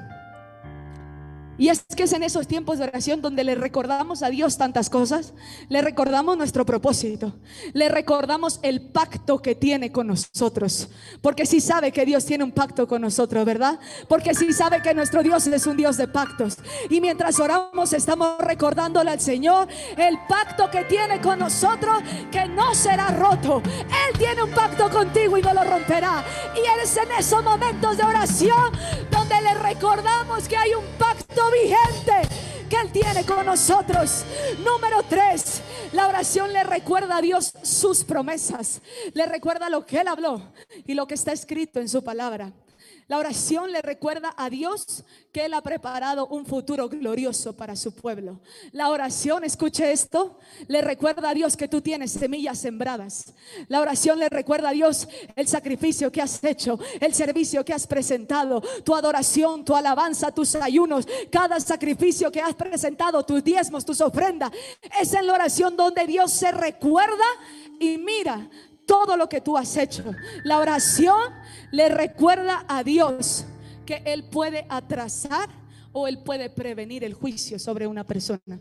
Y 1.58 1.70
es 1.70 1.84
que 1.96 2.04
es 2.04 2.14
en 2.14 2.24
esos 2.24 2.48
tiempos 2.48 2.80
de 2.80 2.86
oración 2.86 3.22
donde 3.22 3.44
le 3.44 3.56
recordamos 3.56 4.24
a 4.24 4.30
Dios 4.30 4.58
tantas 4.58 4.90
cosas, 4.90 5.34
le 5.70 5.82
recordamos 5.82 6.38
nuestro 6.38 6.66
propósito, 6.66 7.34
le 7.74 7.90
recordamos 7.90 8.60
el 8.64 8.82
pacto 8.82 9.42
que 9.42 9.54
tiene 9.54 9.92
con 9.92 10.08
nosotros. 10.08 10.90
Porque 11.22 11.46
si 11.46 11.62
sabe 11.62 11.92
que 11.92 12.06
Dios 12.06 12.26
tiene 12.26 12.44
un 12.44 12.52
pacto 12.52 12.88
con 12.88 13.02
nosotros, 13.02 13.46
¿verdad? 13.46 13.80
Porque 14.08 14.34
si 14.34 14.52
sabe 14.52 14.82
que 14.82 14.94
nuestro 14.94 15.22
Dios 15.22 15.46
es 15.48 15.68
un 15.68 15.78
Dios 15.78 15.98
de 15.98 16.08
pactos. 16.08 16.58
Y 16.90 17.02
mientras 17.02 17.40
oramos 17.40 17.94
estamos 17.94 18.38
recordándole 18.40 19.12
al 19.12 19.20
Señor 19.20 19.68
el 19.98 20.18
pacto 20.28 20.72
que 20.72 20.84
tiene 20.86 21.22
con 21.22 21.40
nosotros, 21.40 22.02
que 22.32 22.48
no 22.48 22.74
será 22.74 23.10
roto. 23.10 23.62
Él 23.66 24.18
tiene 24.18 24.44
un 24.44 24.52
pacto 24.52 24.90
contigo 24.90 25.38
y 25.38 25.42
no 25.42 25.54
lo 25.54 25.64
romperá. 25.64 26.24
Y 26.56 26.82
es 26.82 26.98
en 26.98 27.12
esos 27.12 27.44
momentos 27.44 27.98
de 27.98 28.04
oración 28.04 28.72
donde 29.12 29.42
le 29.42 29.54
recordamos 29.56 30.48
que 30.48 30.58
hay 30.58 30.74
un 30.74 30.86
pacto 30.98 31.43
vigente 31.52 32.28
que 32.70 32.76
Él 32.78 32.92
tiene 32.92 33.26
con 33.26 33.46
nosotros. 33.46 34.24
Número 34.64 35.04
tres, 35.10 35.62
la 35.92 36.08
oración 36.08 36.54
le 36.54 36.64
recuerda 36.64 37.18
a 37.18 37.22
Dios 37.22 37.54
sus 37.62 38.04
promesas, 38.04 38.82
le 39.14 39.26
recuerda 39.26 39.70
lo 39.70 39.86
que 39.86 40.00
Él 40.00 40.08
habló 40.08 40.42
y 40.86 40.94
lo 40.94 41.08
que 41.08 41.16
está 41.16 41.32
escrito 41.32 41.80
en 41.80 41.90
su 41.90 42.04
palabra. 42.04 42.52
La 43.08 43.18
oración 43.18 43.72
le 43.72 43.82
recuerda 43.82 44.34
a 44.38 44.50
Dios 44.50 45.04
que 45.32 45.46
Él 45.46 45.54
ha 45.54 45.62
preparado 45.62 46.28
un 46.28 46.46
futuro 46.46 46.88
glorioso 46.88 47.56
para 47.56 47.76
su 47.76 47.94
pueblo. 47.94 48.40
La 48.72 48.90
oración, 48.90 49.44
escuche 49.44 49.92
esto, 49.92 50.40
le 50.68 50.82
recuerda 50.82 51.30
a 51.30 51.34
Dios 51.34 51.58
que 51.58 51.68
tú 51.68 51.82
tienes 51.82 52.12
semillas 52.12 52.60
sembradas. 52.60 53.34
La 53.68 53.82
oración 53.82 54.20
le 54.20 54.30
recuerda 54.30 54.70
a 54.70 54.74
Dios 54.74 55.08
el 55.36 55.48
sacrificio 55.48 56.12
que 56.12 56.22
has 56.22 56.44
hecho, 56.44 56.80
el 57.00 57.14
servicio 57.14 57.66
que 57.66 57.74
has 57.74 57.88
presentado, 57.88 58.62
tu 58.84 58.96
adoración, 58.96 59.66
tu 59.66 59.76
alabanza, 59.76 60.32
tus 60.32 60.56
ayunos, 60.56 61.08
cada 61.32 61.60
sacrificio 61.60 62.32
que 62.32 62.42
has 62.42 62.56
presentado, 62.56 63.26
tus 63.26 63.44
diezmos, 63.44 63.86
tus 63.86 64.02
ofrendas. 64.02 64.52
Es 65.02 65.14
en 65.14 65.28
la 65.28 65.34
oración 65.34 65.76
donde 65.76 66.06
Dios 66.06 66.32
se 66.32 66.52
recuerda 66.52 67.26
y 67.80 67.98
mira 67.98 68.50
todo 68.86 69.18
lo 69.18 69.30
que 69.30 69.42
tú 69.42 69.58
has 69.58 69.76
hecho. 69.78 70.04
La 70.44 70.60
oración 70.60 71.32
le 71.72 71.90
recuerda 71.90 72.66
a 72.68 72.84
Dios 72.84 73.46
que 73.86 74.02
Él 74.06 74.24
puede 74.26 74.66
atrasar 74.70 75.50
o 75.92 76.08
Él 76.08 76.20
puede 76.24 76.50
prevenir 76.50 77.04
el 77.04 77.14
juicio 77.14 77.60
sobre 77.60 77.88
una 77.88 78.04
persona. 78.04 78.60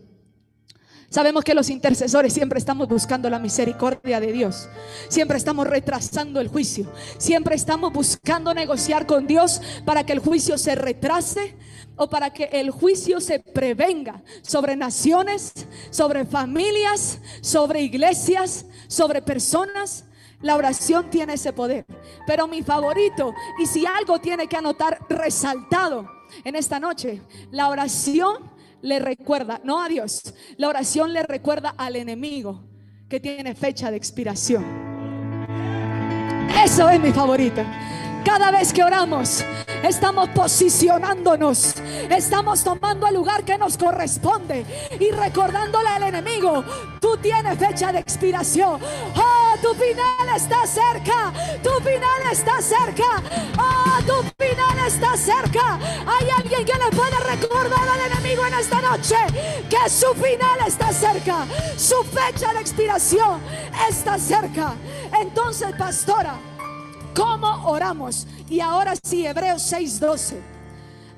Sabemos 1.13 1.45
que 1.45 1.55
los 1.55 1.69
intercesores 1.69 2.33
siempre 2.33 2.59
estamos 2.59 2.89
buscando 2.89 3.29
la 3.29 3.39
misericordia 3.39 4.19
de 4.19 4.33
Dios. 4.33 4.71
Siempre 5.11 5.37
estamos 5.37 5.67
retrasando 5.67 6.41
el 6.41 6.49
juicio. 6.49 6.91
Siempre 7.19 7.55
estamos 7.55 7.93
buscando 7.93 8.55
negociar 8.55 9.07
con 9.07 9.27
Dios 9.27 9.61
para 9.85 10.07
que 10.07 10.15
el 10.15 10.21
juicio 10.21 10.57
se 10.57 10.75
retrase 10.75 11.55
o 11.97 12.09
para 12.09 12.33
que 12.33 12.45
el 12.53 12.71
juicio 12.71 13.21
se 13.21 13.41
prevenga 13.41 14.23
sobre 14.41 14.75
naciones, 14.75 15.53
sobre 15.91 16.25
familias, 16.25 17.19
sobre 17.43 17.83
iglesias, 17.83 18.65
sobre 18.89 19.21
personas. 19.21 20.07
La 20.43 20.57
oración 20.57 21.09
tiene 21.09 21.35
ese 21.35 21.53
poder. 21.53 21.87
Pero 22.27 22.47
mi 22.47 22.63
favorito, 22.63 23.35
y 23.59 23.67
si 23.67 23.87
algo 23.87 24.21
tiene 24.21 24.47
que 24.47 24.57
anotar 24.57 24.99
resaltado 25.09 26.09
en 26.45 26.57
esta 26.57 26.79
noche, 26.79 27.23
la 27.51 27.69
oración 27.69 28.51
le 28.83 28.99
recuerda, 28.99 29.61
no 29.65 29.83
a 29.83 29.89
Dios, 29.89 30.35
la 30.57 30.69
oración 30.69 31.13
le 31.13 31.23
recuerda 31.23 31.75
al 31.77 31.97
enemigo 31.97 32.65
que 33.09 33.21
tiene 33.21 33.55
fecha 33.55 33.91
de 33.91 33.97
expiración. 33.97 34.65
Eso 36.65 36.89
es 36.89 37.01
mi 37.01 37.13
favorito. 37.13 37.63
Cada 38.25 38.53
vez 38.53 38.73
que 38.73 38.85
oramos, 38.85 39.45
estamos 39.83 40.29
posicionándonos, 40.29 41.75
estamos 42.09 42.63
tomando 42.63 43.07
el 43.09 43.15
lugar 43.15 43.45
que 43.45 43.59
nos 43.59 43.77
corresponde 43.77 44.65
y 44.99 45.11
recordándole 45.11 45.89
al 45.89 46.05
enemigo, 46.05 46.65
tú 47.01 47.17
tienes 47.17 47.59
fecha 47.59 47.93
de 47.93 47.99
expiración. 47.99 48.81
Oh, 49.17 49.42
tu 49.63 49.73
final 49.75 50.29
está 50.35 50.67
cerca, 50.67 51.33
tu 51.63 51.71
final 51.85 52.33
está 52.33 52.61
cerca, 52.61 53.23
oh, 53.57 54.03
tu 54.05 54.45
final 54.45 54.87
está 54.87 55.17
cerca. 55.17 55.79
Hay 56.05 56.29
alguien 56.31 56.65
que 56.65 56.73
le 56.75 56.91
puede 56.91 57.17
recordar 57.21 57.89
al 57.89 58.13
enemigo 58.13 58.45
en 58.45 58.55
esta 58.55 58.81
noche 58.83 59.15
que 59.71 59.89
su 59.89 60.13
final 60.15 60.67
está 60.67 60.93
cerca, 60.93 61.47
su 61.77 62.03
fecha 62.03 62.53
de 62.53 62.61
expiración 62.61 63.41
está 63.89 64.19
cerca. 64.19 64.75
Entonces, 65.21 65.69
pastora, 65.79 66.35
cómo 67.15 67.69
oramos. 67.69 68.27
Y 68.51 68.59
ahora 68.59 68.95
sí, 69.01 69.25
Hebreos 69.25 69.63
6:12. 69.73 70.41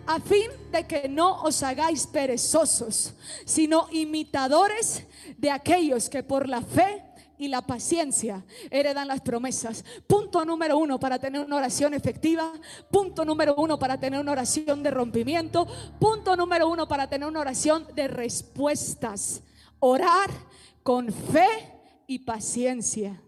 A 0.06 0.20
fin 0.20 0.50
de 0.70 0.86
que 0.86 1.08
no 1.08 1.40
os 1.40 1.62
hagáis 1.62 2.06
perezosos, 2.06 3.14
sino 3.46 3.88
imitadores 3.90 5.02
de 5.38 5.50
aquellos 5.50 6.10
que 6.10 6.22
por 6.22 6.46
la 6.46 6.60
fe 6.60 7.02
y 7.44 7.48
la 7.48 7.62
paciencia 7.62 8.42
heredan 8.70 9.08
las 9.08 9.20
promesas. 9.20 9.84
Punto 10.06 10.44
número 10.44 10.78
uno 10.78 10.98
para 10.98 11.18
tener 11.18 11.44
una 11.44 11.56
oración 11.56 11.92
efectiva. 11.92 12.50
Punto 12.90 13.24
número 13.24 13.54
uno 13.56 13.78
para 13.78 14.00
tener 14.00 14.18
una 14.18 14.32
oración 14.32 14.82
de 14.82 14.90
rompimiento. 14.90 15.66
Punto 16.00 16.36
número 16.36 16.68
uno 16.68 16.88
para 16.88 17.08
tener 17.08 17.28
una 17.28 17.40
oración 17.40 17.86
de 17.94 18.08
respuestas. 18.08 19.42
Orar 19.78 20.30
con 20.82 21.12
fe 21.12 21.48
y 22.06 22.20
paciencia. 22.20 23.20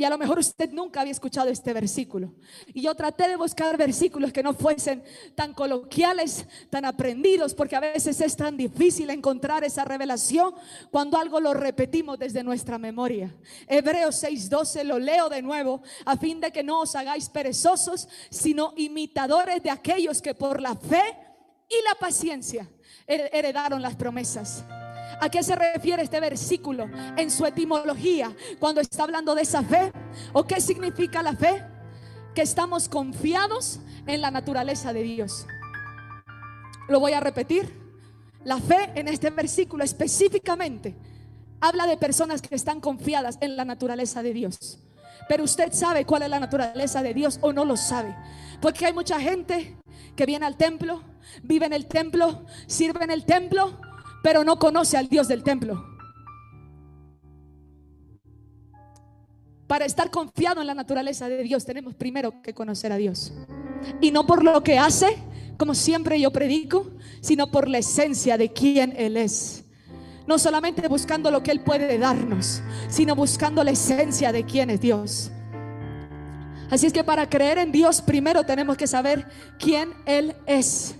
Y 0.00 0.04
a 0.04 0.08
lo 0.08 0.16
mejor 0.16 0.38
usted 0.38 0.70
nunca 0.70 1.02
había 1.02 1.12
escuchado 1.12 1.50
este 1.50 1.74
versículo. 1.74 2.32
Y 2.72 2.80
yo 2.80 2.94
traté 2.94 3.28
de 3.28 3.36
buscar 3.36 3.76
versículos 3.76 4.32
que 4.32 4.42
no 4.42 4.54
fuesen 4.54 5.04
tan 5.34 5.52
coloquiales, 5.52 6.46
tan 6.70 6.86
aprendidos, 6.86 7.52
porque 7.52 7.76
a 7.76 7.80
veces 7.80 8.18
es 8.22 8.34
tan 8.34 8.56
difícil 8.56 9.10
encontrar 9.10 9.62
esa 9.62 9.84
revelación 9.84 10.54
cuando 10.90 11.18
algo 11.18 11.38
lo 11.38 11.52
repetimos 11.52 12.18
desde 12.18 12.42
nuestra 12.42 12.78
memoria. 12.78 13.36
Hebreos 13.66 14.22
6:12 14.22 14.84
lo 14.84 14.98
leo 14.98 15.28
de 15.28 15.42
nuevo, 15.42 15.82
a 16.06 16.16
fin 16.16 16.40
de 16.40 16.50
que 16.50 16.62
no 16.62 16.80
os 16.80 16.96
hagáis 16.96 17.28
perezosos, 17.28 18.08
sino 18.30 18.72
imitadores 18.78 19.62
de 19.62 19.68
aquellos 19.68 20.22
que 20.22 20.34
por 20.34 20.62
la 20.62 20.76
fe 20.76 21.14
y 21.68 21.76
la 21.84 21.94
paciencia 22.00 22.66
heredaron 23.06 23.82
las 23.82 23.96
promesas. 23.96 24.64
¿A 25.20 25.28
qué 25.28 25.42
se 25.42 25.54
refiere 25.54 26.02
este 26.02 26.18
versículo 26.18 26.88
en 27.16 27.30
su 27.30 27.44
etimología 27.44 28.34
cuando 28.58 28.80
está 28.80 29.02
hablando 29.02 29.34
de 29.34 29.42
esa 29.42 29.62
fe? 29.62 29.92
¿O 30.32 30.44
qué 30.44 30.60
significa 30.60 31.22
la 31.22 31.34
fe? 31.34 31.62
Que 32.34 32.40
estamos 32.40 32.88
confiados 32.88 33.80
en 34.06 34.22
la 34.22 34.30
naturaleza 34.30 34.94
de 34.94 35.02
Dios. 35.02 35.46
Lo 36.88 37.00
voy 37.00 37.12
a 37.12 37.20
repetir. 37.20 37.78
La 38.44 38.58
fe 38.58 38.92
en 38.94 39.08
este 39.08 39.28
versículo 39.28 39.84
específicamente 39.84 40.96
habla 41.60 41.86
de 41.86 41.98
personas 41.98 42.40
que 42.40 42.54
están 42.54 42.80
confiadas 42.80 43.36
en 43.42 43.56
la 43.56 43.66
naturaleza 43.66 44.22
de 44.22 44.32
Dios. 44.32 44.78
Pero 45.28 45.44
usted 45.44 45.72
sabe 45.74 46.06
cuál 46.06 46.22
es 46.22 46.30
la 46.30 46.40
naturaleza 46.40 47.02
de 47.02 47.12
Dios 47.12 47.38
o 47.42 47.52
no 47.52 47.66
lo 47.66 47.76
sabe. 47.76 48.16
Porque 48.62 48.86
hay 48.86 48.94
mucha 48.94 49.20
gente 49.20 49.76
que 50.16 50.24
viene 50.24 50.46
al 50.46 50.56
templo, 50.56 51.02
vive 51.42 51.66
en 51.66 51.74
el 51.74 51.86
templo, 51.86 52.46
sirve 52.66 53.04
en 53.04 53.10
el 53.10 53.26
templo, 53.26 53.78
pero 54.22 54.44
no 54.44 54.58
conoce 54.58 54.96
al 54.96 55.08
Dios 55.08 55.28
del 55.28 55.42
templo. 55.42 55.84
Para 59.66 59.84
estar 59.84 60.10
confiado 60.10 60.60
en 60.60 60.66
la 60.66 60.74
naturaleza 60.74 61.28
de 61.28 61.42
Dios 61.44 61.64
tenemos 61.64 61.94
primero 61.94 62.42
que 62.42 62.52
conocer 62.52 62.90
a 62.92 62.96
Dios. 62.96 63.32
Y 64.00 64.10
no 64.10 64.26
por 64.26 64.42
lo 64.42 64.62
que 64.64 64.78
hace, 64.78 65.16
como 65.56 65.74
siempre 65.74 66.20
yo 66.20 66.32
predico, 66.32 66.90
sino 67.20 67.50
por 67.50 67.68
la 67.68 67.78
esencia 67.78 68.36
de 68.36 68.52
quién 68.52 68.94
Él 68.96 69.16
es. 69.16 69.64
No 70.26 70.38
solamente 70.38 70.88
buscando 70.88 71.30
lo 71.30 71.42
que 71.42 71.50
Él 71.50 71.60
puede 71.60 71.98
darnos, 71.98 72.62
sino 72.88 73.14
buscando 73.14 73.62
la 73.62 73.70
esencia 73.70 74.32
de 74.32 74.44
quién 74.44 74.70
es 74.70 74.80
Dios. 74.80 75.30
Así 76.70 76.86
es 76.86 76.92
que 76.92 77.04
para 77.04 77.28
creer 77.28 77.58
en 77.58 77.72
Dios 77.72 78.00
primero 78.00 78.44
tenemos 78.44 78.76
que 78.76 78.86
saber 78.86 79.26
quién 79.58 79.92
Él 80.06 80.36
es. 80.46 80.96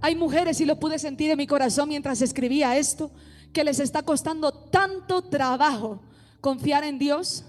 Hay 0.00 0.14
mujeres, 0.14 0.60
y 0.60 0.64
lo 0.64 0.78
pude 0.78 0.98
sentir 0.98 1.30
en 1.30 1.38
mi 1.38 1.46
corazón 1.46 1.88
mientras 1.88 2.22
escribía 2.22 2.76
esto, 2.76 3.10
que 3.52 3.64
les 3.64 3.80
está 3.80 4.02
costando 4.02 4.52
tanto 4.52 5.22
trabajo 5.22 6.00
confiar 6.40 6.84
en 6.84 6.98
Dios 6.98 7.44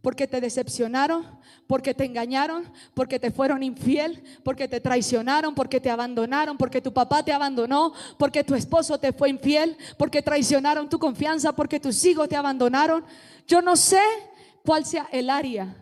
porque 0.00 0.26
te 0.26 0.40
decepcionaron, 0.40 1.26
porque 1.66 1.92
te 1.92 2.04
engañaron, 2.04 2.64
porque 2.94 3.18
te 3.18 3.30
fueron 3.30 3.62
infiel, 3.62 4.22
porque 4.44 4.68
te 4.68 4.80
traicionaron, 4.80 5.54
porque 5.54 5.80
te 5.80 5.90
abandonaron, 5.90 6.56
porque 6.56 6.80
tu 6.80 6.92
papá 6.92 7.24
te 7.24 7.32
abandonó, 7.32 7.92
porque 8.16 8.44
tu 8.44 8.54
esposo 8.54 8.98
te 8.98 9.12
fue 9.12 9.28
infiel, 9.28 9.76
porque 9.96 10.22
traicionaron 10.22 10.88
tu 10.88 10.98
confianza, 10.98 11.52
porque 11.52 11.80
tus 11.80 12.04
hijos 12.04 12.28
te 12.28 12.36
abandonaron. 12.36 13.04
Yo 13.46 13.60
no 13.60 13.76
sé 13.76 14.00
cuál 14.64 14.86
sea 14.86 15.08
el 15.10 15.28
área. 15.28 15.76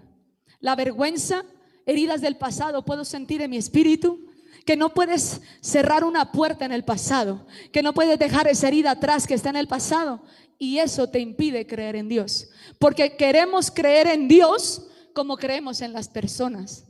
La 0.61 0.75
vergüenza, 0.75 1.45
heridas 1.85 2.23
del 2.23 2.37
pasado 2.37 2.85
puedo 2.85 3.05
sentir 3.05 3.43
en 3.43 3.51
mi 3.51 3.59
espíritu 3.59 4.27
que 4.67 4.77
no 4.77 4.93
puedes 4.93 5.41
cerrar 5.61 6.03
una 6.03 6.33
puerta 6.33 6.65
en 6.65 6.73
el 6.73 6.85
pasado, 6.85 7.47
que 7.73 7.83
no 7.83 7.95
puedes 7.95 8.19
dejar 8.19 8.49
esa 8.49 8.67
herida 8.67 8.91
atrás 8.91 9.27
que 9.27 9.35
está 9.35 9.51
en 9.51 9.57
el 9.57 9.69
pasado. 9.69 10.23
Y 10.59 10.79
eso 10.79 11.09
te 11.09 11.21
impide 11.21 11.67
creer 11.67 11.95
en 11.95 12.09
Dios. 12.09 12.51
Porque 12.79 13.17
queremos 13.17 13.71
creer 13.71 14.09
en 14.09 14.27
Dios 14.27 14.89
como 15.15 15.37
creemos 15.37 15.81
en 15.83 15.93
las 15.93 16.09
personas. 16.09 16.85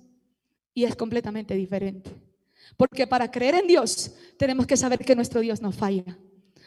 Y 0.73 0.85
es 0.85 0.97
completamente 0.97 1.55
diferente. 1.55 2.11
Porque 2.79 3.07
para 3.07 3.31
creer 3.31 3.57
en 3.57 3.67
Dios 3.67 4.11
tenemos 4.39 4.67
que 4.67 4.77
saber 4.77 5.05
que 5.05 5.15
nuestro 5.15 5.41
Dios 5.41 5.61
no 5.61 5.71
falla. 5.71 6.19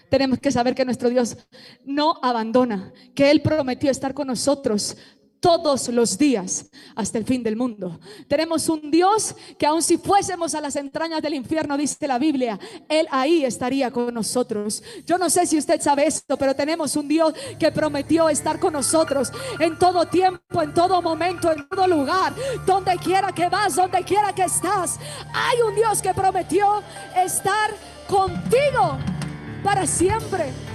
Tenemos 0.10 0.40
que 0.40 0.52
saber 0.52 0.76
que 0.76 0.86
nuestro 0.86 1.10
Dios 1.10 1.38
no 1.86 2.20
abandona, 2.22 2.94
que 3.16 3.32
Él 3.32 3.42
prometió 3.42 3.90
estar 3.90 4.14
con 4.14 4.28
nosotros 4.28 4.96
todos 5.40 5.90
los 5.90 6.18
días 6.18 6.66
hasta 6.96 7.18
el 7.18 7.26
fin 7.26 7.44
del 7.44 7.56
mundo. 7.56 8.00
Tenemos 8.28 8.68
un 8.70 8.92
Dios 8.92 9.36
que 9.58 9.66
aun 9.66 9.82
si 9.82 9.98
fuésemos 9.98 10.54
a 10.56 10.62
las 10.62 10.76
entrañas 10.76 11.22
del 11.22 11.34
infierno, 11.34 11.78
dice 11.78 12.08
la 12.08 12.20
Biblia, 12.20 12.60
Él 12.88 13.08
ahí 13.12 13.46
estaría 13.46 13.92
con 13.92 14.14
nosotros. 14.14 14.84
Yo 15.06 15.18
no 15.18 15.30
sé 15.30 15.46
si 15.46 15.58
usted 15.58 15.82
sabe 15.82 16.08
esto, 16.08 16.38
pero 16.38 16.56
tenemos 16.56 16.96
un 16.96 17.08
Dios 17.08 17.34
que 17.58 17.72
prometió 17.72 18.30
estar 18.30 18.60
con 18.60 18.74
nosotros 18.74 19.32
en 19.60 19.78
todo 19.78 20.06
tiempo, 20.08 20.62
en 20.62 20.74
todo 20.74 21.02
momento, 21.02 21.52
en 21.52 21.68
todo 21.68 21.88
lugar, 21.88 22.34
donde 22.66 22.98
quiera 22.98 23.32
que 23.32 23.50
vas, 23.50 23.76
donde 23.76 24.04
quiera 24.04 24.34
que 24.34 24.44
estás. 24.44 25.00
Hay 25.34 25.62
un 25.62 25.76
Dios 25.76 26.02
que 26.02 26.14
prometió 26.14 26.84
estar 27.16 27.72
contigo 28.08 28.98
para 29.64 29.86
siempre. 29.86 30.69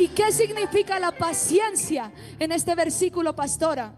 ¿Y 0.00 0.08
qué 0.08 0.32
significa 0.32 0.98
la 0.98 1.12
paciencia 1.12 2.10
en 2.38 2.52
este 2.52 2.74
versículo, 2.74 3.36
pastora? 3.36 3.92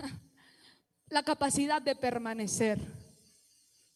La 1.10 1.22
capacidad 1.22 1.82
de 1.82 1.94
permanecer. 1.94 2.78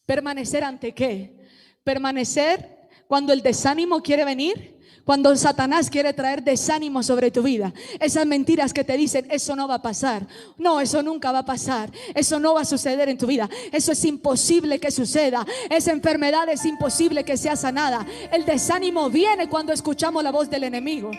¿Permanecer 0.05 0.63
ante 0.63 0.93
qué? 0.93 1.47
Permanecer 1.83 2.89
cuando 3.07 3.33
el 3.33 3.41
desánimo 3.41 4.03
quiere 4.03 4.23
venir 4.23 4.74
cuando 5.05 5.35
Satanás 5.35 5.89
quiere 5.89 6.13
traer 6.13 6.43
desánimo 6.43 7.03
sobre 7.03 7.29
tu 7.29 7.43
vida, 7.43 7.71
esas 7.99 8.25
mentiras 8.25 8.73
que 8.73 8.83
te 8.83 8.97
dicen, 8.97 9.27
eso 9.29 9.55
no 9.55 9.67
va 9.67 9.75
a 9.75 9.81
pasar. 9.81 10.25
No, 10.57 10.81
eso 10.81 11.03
nunca 11.03 11.31
va 11.31 11.39
a 11.39 11.45
pasar. 11.45 11.91
Eso 12.15 12.39
no 12.39 12.55
va 12.55 12.61
a 12.61 12.65
suceder 12.65 13.07
en 13.07 13.17
tu 13.17 13.27
vida. 13.27 13.47
Eso 13.71 13.91
es 13.91 14.03
imposible 14.03 14.79
que 14.79 14.89
suceda. 14.89 15.45
Esa 15.69 15.91
enfermedad 15.91 16.49
es 16.49 16.65
imposible 16.65 17.23
que 17.23 17.37
sea 17.37 17.55
sanada. 17.55 18.05
El 18.31 18.45
desánimo 18.45 19.11
viene 19.11 19.47
cuando 19.47 19.73
escuchamos 19.73 20.23
la 20.23 20.31
voz 20.31 20.49
del 20.49 20.63
enemigo. 20.63 21.11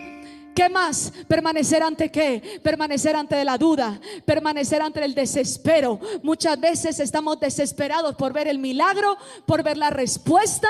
¿Qué 0.52 0.68
más? 0.68 1.12
Permanecer 1.28 1.82
ante 1.82 2.10
qué? 2.10 2.60
Permanecer 2.62 3.14
ante 3.14 3.44
la 3.44 3.58
duda, 3.58 4.00
permanecer 4.24 4.82
ante 4.82 5.04
el 5.04 5.14
desespero. 5.14 6.00
Muchas 6.22 6.58
veces 6.58 6.98
estamos 6.98 7.38
desesperados 7.38 8.16
por 8.16 8.32
ver 8.32 8.48
el 8.48 8.58
milagro, 8.58 9.16
por 9.44 9.62
ver 9.62 9.76
la 9.76 9.90
respuesta 9.90 10.68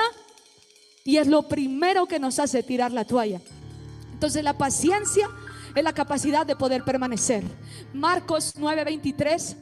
y 1.07 1.15
es 1.15 1.27
lo 1.27 1.43
primero 1.43 2.05
que 2.05 2.19
nos 2.19 2.37
hace 2.37 2.61
tirar 2.63 2.91
la 2.91 3.05
toalla. 3.05 3.39
Entonces 4.11 4.43
la 4.43 4.57
paciencia 4.57 5.29
es 5.73 5.81
la 5.81 5.93
capacidad 5.93 6.45
de 6.45 6.57
poder 6.57 6.83
permanecer. 6.83 7.45
Marcos 7.93 8.55
9:23. 8.57 9.55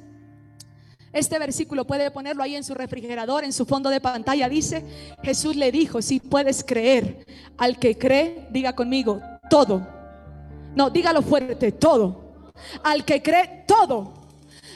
Este 1.13 1.37
versículo 1.37 1.85
puede 1.85 2.09
ponerlo 2.09 2.41
ahí 2.41 2.55
en 2.55 2.63
su 2.63 2.73
refrigerador, 2.73 3.43
en 3.43 3.53
su 3.53 3.67
fondo 3.67 3.91
de 3.91 4.01
pantalla. 4.01 4.49
Dice, 4.49 4.83
Jesús 5.21 5.55
le 5.55 5.71
dijo, 5.71 6.01
si 6.01 6.19
puedes 6.19 6.63
creer, 6.63 7.27
al 7.59 7.77
que 7.77 7.95
cree, 7.95 8.47
diga 8.49 8.73
conmigo, 8.73 9.21
todo. 9.47 9.87
No, 10.75 10.89
dígalo 10.89 11.21
fuerte, 11.21 11.71
todo. 11.71 12.53
Al 12.83 13.05
que 13.05 13.21
cree, 13.21 13.65
todo. 13.67 14.24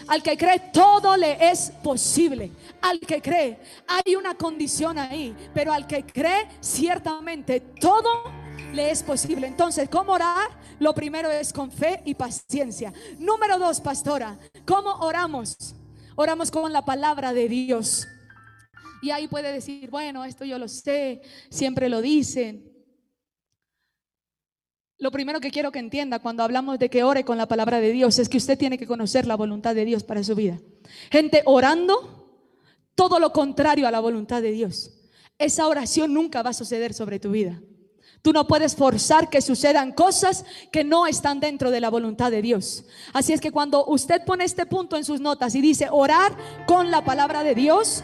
Al 0.09 0.23
que 0.23 0.35
cree 0.35 0.59
todo 0.73 1.15
le 1.15 1.37
es 1.51 1.71
posible. 1.83 2.51
Al 2.81 2.99
que 2.99 3.21
cree, 3.21 3.59
hay 3.87 4.15
una 4.15 4.33
condición 4.33 4.97
ahí, 4.97 5.35
pero 5.53 5.71
al 5.71 5.85
que 5.85 6.03
cree 6.03 6.47
ciertamente 6.59 7.59
todo 7.59 8.09
le 8.73 8.89
es 8.89 9.03
posible. 9.03 9.45
Entonces, 9.45 9.87
¿cómo 9.87 10.13
orar? 10.13 10.49
Lo 10.79 10.95
primero 10.95 11.29
es 11.29 11.53
con 11.53 11.71
fe 11.71 12.01
y 12.05 12.15
paciencia. 12.15 12.91
Número 13.19 13.59
dos, 13.59 13.79
pastora, 13.81 14.39
¿cómo 14.65 14.91
oramos? 14.99 15.75
Oramos 16.15 16.49
con 16.49 16.73
la 16.73 16.83
palabra 16.83 17.31
de 17.31 17.47
Dios. 17.47 18.07
Y 19.03 19.11
ahí 19.11 19.27
puede 19.27 19.53
decir, 19.53 19.91
bueno, 19.91 20.25
esto 20.25 20.43
yo 20.43 20.57
lo 20.57 20.67
sé, 20.67 21.21
siempre 21.51 21.87
lo 21.87 22.01
dicen. 22.01 22.78
Lo 24.99 25.11
primero 25.11 25.39
que 25.39 25.49
quiero 25.49 25.71
que 25.71 25.79
entienda 25.79 26.19
cuando 26.19 26.43
hablamos 26.43 26.77
de 26.77 26.89
que 26.89 27.03
ore 27.03 27.23
con 27.23 27.37
la 27.37 27.47
palabra 27.47 27.79
de 27.79 27.93
Dios 27.93 28.19
es 28.19 28.27
que 28.27 28.35
usted 28.35 28.57
tiene 28.57 28.77
que 28.77 28.85
conocer 28.85 29.25
la 29.25 29.35
voluntad 29.35 29.73
de 29.73 29.85
Dios 29.85 30.03
para 30.03 30.25
su 30.25 30.35
vida. 30.35 30.59
Gente 31.09 31.41
orando 31.45 32.43
todo 32.95 33.17
lo 33.17 33.31
contrario 33.31 33.87
a 33.87 33.91
la 33.91 34.01
voluntad 34.01 34.41
de 34.41 34.51
Dios. 34.51 34.91
Esa 35.37 35.67
oración 35.67 36.13
nunca 36.13 36.43
va 36.43 36.49
a 36.49 36.53
suceder 36.53 36.93
sobre 36.93 37.17
tu 37.17 37.31
vida. 37.31 37.61
Tú 38.21 38.33
no 38.33 38.45
puedes 38.45 38.75
forzar 38.75 39.29
que 39.29 39.39
sucedan 39.39 39.93
cosas 39.93 40.43
que 40.69 40.83
no 40.83 41.07
están 41.07 41.39
dentro 41.39 41.71
de 41.71 41.79
la 41.79 41.89
voluntad 41.89 42.29
de 42.29 42.41
Dios. 42.41 42.83
Así 43.13 43.31
es 43.31 43.39
que 43.39 43.53
cuando 43.53 43.85
usted 43.85 44.25
pone 44.25 44.43
este 44.43 44.65
punto 44.65 44.97
en 44.97 45.05
sus 45.05 45.21
notas 45.21 45.55
y 45.55 45.61
dice 45.61 45.87
orar 45.89 46.35
con 46.67 46.91
la 46.91 47.05
palabra 47.05 47.43
de 47.43 47.55
Dios, 47.55 48.03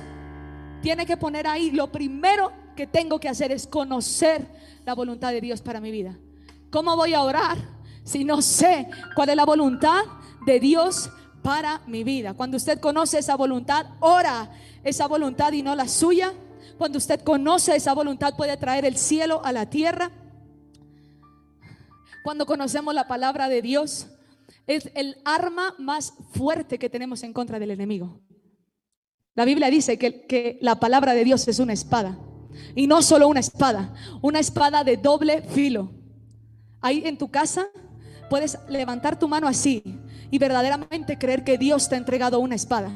tiene 0.82 1.06
que 1.06 1.18
poner 1.18 1.46
ahí 1.46 1.72
lo 1.72 1.92
primero 1.92 2.54
que 2.78 2.88
tengo 2.88 3.20
que 3.20 3.28
hacer 3.28 3.52
es 3.52 3.68
conocer 3.68 4.48
la 4.86 4.96
voluntad 4.96 5.34
de 5.34 5.42
Dios 5.42 5.62
para 5.62 5.82
mi 5.82 5.92
vida 5.92 6.18
¿Cómo 6.76 6.98
voy 6.98 7.14
a 7.14 7.22
orar 7.22 7.58
si 8.04 8.26
no 8.26 8.42
sé 8.42 8.90
cuál 9.16 9.30
es 9.30 9.38
la 9.38 9.46
voluntad 9.46 10.04
de 10.46 10.60
Dios 10.60 11.10
para 11.42 11.82
mi 11.88 12.04
vida? 12.04 12.34
Cuando 12.34 12.58
usted 12.58 12.82
conoce 12.82 13.18
esa 13.18 13.38
voluntad, 13.38 13.86
ora 14.02 14.52
esa 14.84 15.08
voluntad 15.08 15.54
y 15.54 15.64
no 15.64 15.74
la 15.74 15.88
suya. 15.88 16.34
Cuando 16.78 16.98
usted 16.98 17.22
conoce 17.22 17.78
esa 17.78 17.94
voluntad 17.94 18.36
puede 18.36 18.58
traer 18.58 18.84
el 18.84 18.98
cielo 18.98 19.40
a 19.46 19.54
la 19.54 19.70
tierra. 19.70 20.12
Cuando 22.26 22.46
conocemos 22.46 22.94
la 22.94 23.08
palabra 23.08 23.48
de 23.48 23.62
Dios, 23.62 24.08
es 24.68 24.92
el 24.96 25.16
arma 25.24 25.76
más 25.80 26.12
fuerte 26.34 26.78
que 26.78 26.90
tenemos 26.90 27.24
en 27.24 27.32
contra 27.32 27.58
del 27.58 27.72
enemigo. 27.72 28.20
La 29.34 29.46
Biblia 29.46 29.70
dice 29.70 29.98
que, 29.98 30.60
la 30.60 30.82
palabra 30.82 31.14
de 31.14 31.24
Dios 31.24 31.48
es 31.48 31.60
una 31.60 31.72
espada. 31.72 32.20
Y 32.76 32.88
no 32.88 33.02
solo 33.02 33.30
una 33.30 33.40
espada, 33.40 33.94
una 34.22 34.40
espada 34.40 34.84
de 34.84 34.98
doble 34.98 35.42
filo. 35.42 36.04
Ahí 36.86 37.02
en 37.06 37.18
tu 37.18 37.30
casa 37.30 37.70
puedes 38.30 38.60
levantar 38.70 39.18
tu 39.18 39.28
mano 39.28 39.48
así 39.48 39.82
y 40.30 40.38
verdaderamente 40.38 41.18
creer 41.18 41.44
que 41.44 41.58
Dios 41.58 41.90
te 41.90 41.96
ha 41.96 41.98
entregado 41.98 42.40
una 42.40 42.54
espada. 42.54 42.92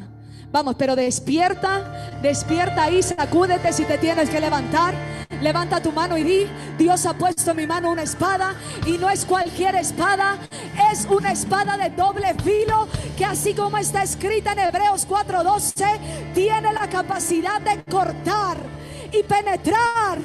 Vamos, 0.52 0.76
pero 0.80 0.96
despierta, 0.96 2.12
despierta 2.24 2.84
ahí, 2.84 3.04
sacúdete 3.04 3.72
si 3.72 3.86
te 3.86 4.00
tienes 4.00 4.30
que 4.30 4.40
levantar. 4.40 4.96
Levanta 5.42 5.80
tu 5.80 5.92
mano 5.92 6.18
y 6.18 6.24
di, 6.24 6.48
Dios 6.78 7.06
ha 7.06 7.14
puesto 7.14 7.52
en 7.52 7.58
mi 7.58 7.68
mano 7.68 7.92
una 7.92 8.02
espada 8.02 8.56
y 8.86 8.98
no 8.98 9.10
es 9.10 9.26
cualquier 9.26 9.76
espada, 9.76 10.38
es 10.92 11.06
una 11.06 11.32
espada 11.32 11.78
de 11.78 11.92
doble 11.92 12.34
filo 12.44 12.88
que 13.16 13.26
así 13.26 13.54
como 13.54 13.78
está 13.78 14.02
escrita 14.02 14.54
en 14.54 14.60
Hebreos 14.60 15.08
4:12, 15.08 16.34
tiene 16.34 16.74
la 16.74 16.90
capacidad 16.90 17.62
de 17.62 17.84
cortar 17.84 18.58
y 19.12 19.24
penetrar 19.24 20.18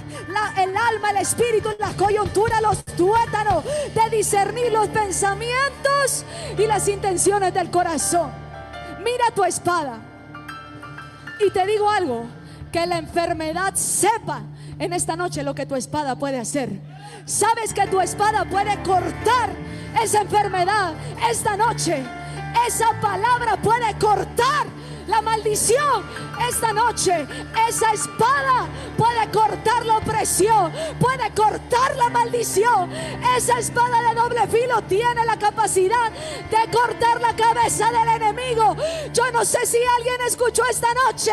el 0.56 0.76
alma, 0.76 1.10
el 1.10 1.18
espíritu, 1.18 1.68
la 1.78 1.92
coyuntura, 1.92 2.62
los 2.62 2.82
tuétanos, 2.84 3.62
de 3.64 4.16
discernir 4.16 4.72
los 4.72 4.88
pensamientos 4.88 6.24
y 6.58 6.66
las 6.66 6.88
intenciones 6.88 7.52
del 7.52 7.70
corazón. 7.70 8.30
Mira 9.04 9.30
tu 9.34 9.44
espada. 9.44 10.13
Y 11.40 11.50
te 11.50 11.66
digo 11.66 11.90
algo, 11.90 12.26
que 12.74 12.86
la 12.86 12.98
enfermedad 12.98 13.74
sepa 13.74 14.42
en 14.80 14.92
esta 14.92 15.14
noche 15.14 15.44
lo 15.44 15.54
que 15.54 15.64
tu 15.64 15.76
espada 15.76 16.16
puede 16.16 16.40
hacer. 16.40 16.70
Sabes 17.24 17.72
que 17.72 17.86
tu 17.86 18.00
espada 18.00 18.44
puede 18.44 18.76
cortar 18.82 19.50
esa 20.02 20.22
enfermedad 20.22 20.92
esta 21.30 21.56
noche. 21.56 22.02
Esa 22.66 22.88
palabra 23.00 23.56
puede 23.62 23.94
cortar 23.98 24.66
la 25.06 25.22
maldición 25.22 26.04
esta 26.48 26.72
noche. 26.72 27.26
Esa 27.68 27.92
espada 27.92 28.66
puede 28.96 29.30
cortar 29.30 29.84
la 29.86 29.98
opresión, 29.98 30.72
puede 30.98 31.30
cortar 31.32 31.96
la 31.96 32.08
maldición. 32.10 32.90
Esa 33.36 33.58
espada 33.58 34.02
de 34.08 34.14
doble 34.14 34.46
filo 34.48 34.82
tiene 34.82 35.24
la 35.24 35.38
capacidad 35.38 36.10
de 36.50 36.70
cortar 36.70 37.20
la 37.20 37.34
cabeza 37.34 37.90
del 37.90 38.22
enemigo. 38.22 38.76
Yo 39.12 39.30
no 39.32 39.44
sé 39.44 39.66
si 39.66 39.78
alguien 39.98 40.20
escuchó 40.26 40.62
esta 40.70 40.88
noche 40.94 41.32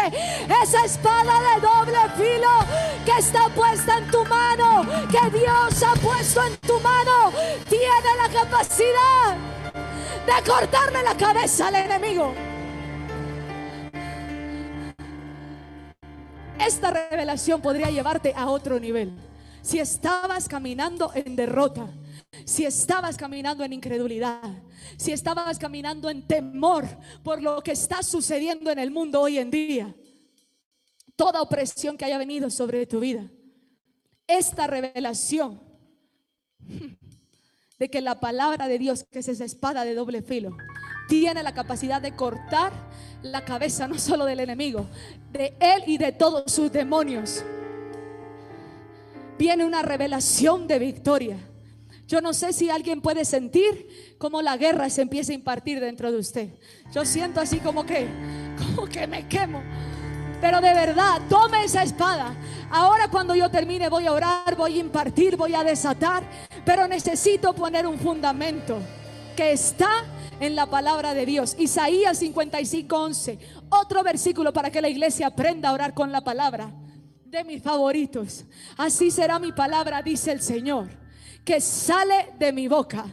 esa 0.64 0.86
espada 0.86 1.34
de 1.40 1.62
doble 1.62 1.98
filo 2.18 2.50
que 3.06 3.20
está 3.20 3.50
puesta 3.50 3.98
en 3.98 4.12
tu 4.12 4.24
mano, 4.26 4.86
que 5.10 5.38
Dios 5.38 5.84
ha 5.84 5.94
puesto 5.96 6.44
en 6.44 6.58
tu 6.58 6.80
mano, 6.80 7.32
tiene 7.70 8.16
la 8.18 8.30
capacidad 8.42 9.36
de 10.26 10.50
cortarle 10.50 11.04
la 11.04 11.16
cabeza 11.16 11.68
al 11.68 11.76
enemigo. 11.76 12.51
Esta 16.66 16.92
revelación 16.92 17.60
podría 17.60 17.90
llevarte 17.90 18.34
a 18.36 18.50
otro 18.50 18.80
nivel. 18.80 19.12
Si 19.64 19.80
estabas 19.80 20.48
caminando 20.48 21.12
en 21.16 21.36
derrota, 21.36 21.90
si 22.46 22.66
estabas 22.66 23.18
caminando 23.18 23.64
en 23.64 23.74
incredulidad, 23.74 24.42
si 24.98 25.12
estabas 25.12 25.58
caminando 25.58 26.10
en 26.10 26.28
temor 26.28 26.86
por 27.24 27.42
lo 27.42 27.62
que 27.62 27.72
está 27.72 28.04
sucediendo 28.04 28.72
en 28.72 28.78
el 28.80 28.92
mundo 28.92 29.22
hoy 29.22 29.40
en 29.40 29.50
día, 29.50 29.96
toda 31.16 31.42
opresión 31.42 31.98
que 31.98 32.06
haya 32.06 32.18
venido 32.18 32.50
sobre 32.50 32.86
tu 32.86 33.00
vida, 33.00 33.28
esta 34.28 34.68
revelación 34.68 35.62
de 37.80 37.90
que 37.90 38.02
la 38.02 38.20
palabra 38.20 38.68
de 38.68 38.78
Dios, 38.78 39.04
que 39.04 39.20
es 39.20 39.28
esa 39.28 39.46
espada 39.46 39.84
de 39.84 39.96
doble 39.96 40.22
filo, 40.22 40.56
tiene 41.08 41.44
la 41.44 41.54
capacidad 41.54 42.02
de 42.02 42.16
cortar 42.16 42.72
la 43.24 43.44
cabeza 43.46 43.88
no 43.88 43.98
solo 43.98 44.26
del 44.26 44.40
enemigo, 44.40 44.88
de 45.32 45.54
él 45.60 45.84
y 45.88 45.98
de 45.98 46.12
todos 46.12 46.52
sus 46.52 46.72
demonios. 46.72 47.44
Viene 49.38 49.66
una 49.66 49.82
revelación 49.82 50.68
de 50.68 50.80
victoria. 50.80 51.38
Yo 52.08 52.22
no 52.22 52.34
sé 52.34 52.52
si 52.52 52.70
alguien 52.70 53.02
puede 53.02 53.24
sentir 53.26 54.16
cómo 54.18 54.42
la 54.42 54.58
guerra 54.58 54.90
se 54.90 55.02
empieza 55.02 55.32
a 55.32 55.36
impartir 55.36 55.80
dentro 55.80 56.12
de 56.12 56.18
usted. 56.18 56.50
Yo 56.94 57.06
siento 57.06 57.40
así 57.40 57.60
como 57.60 57.86
que, 57.86 58.08
como 58.58 58.86
que 58.86 59.08
me 59.08 59.28
quemo. 59.28 59.64
Pero 60.42 60.60
de 60.60 60.74
verdad, 60.74 61.22
tome 61.30 61.64
esa 61.64 61.84
espada. 61.84 62.36
Ahora 62.70 63.08
cuando 63.08 63.36
yo 63.36 63.50
termine 63.50 63.90
voy 63.90 64.08
a 64.08 64.12
orar, 64.12 64.56
voy 64.58 64.78
a 64.78 64.80
impartir, 64.80 65.38
voy 65.38 65.54
a 65.56 65.64
desatar. 65.64 66.24
Pero 66.66 66.88
necesito 66.88 67.54
poner 67.54 67.88
un 67.88 67.98
fundamento 67.98 68.80
que 69.36 69.54
está 69.54 70.04
en 70.42 70.56
la 70.56 70.66
palabra 70.66 71.14
de 71.14 71.26
Dios. 71.26 71.56
Isaías 71.58 72.18
55, 72.18 72.94
11. 72.98 73.40
Otro 73.70 74.04
versículo 74.04 74.52
para 74.52 74.70
que 74.70 74.82
la 74.82 74.90
iglesia 74.90 75.28
aprenda 75.28 75.70
a 75.70 75.74
orar 75.74 75.94
con 75.94 76.12
la 76.12 76.22
palabra. 76.22 76.74
De 77.24 77.46
mis 77.46 77.64
favoritos. 77.64 78.44
Así 78.76 79.10
será 79.10 79.40
mi 79.40 79.54
palabra, 79.54 80.02
dice 80.02 80.34
el 80.34 80.42
Señor 80.42 81.00
que 81.44 81.60
sale 81.60 82.34
de 82.38 82.54
mi 82.54 82.68
boca 82.68 83.06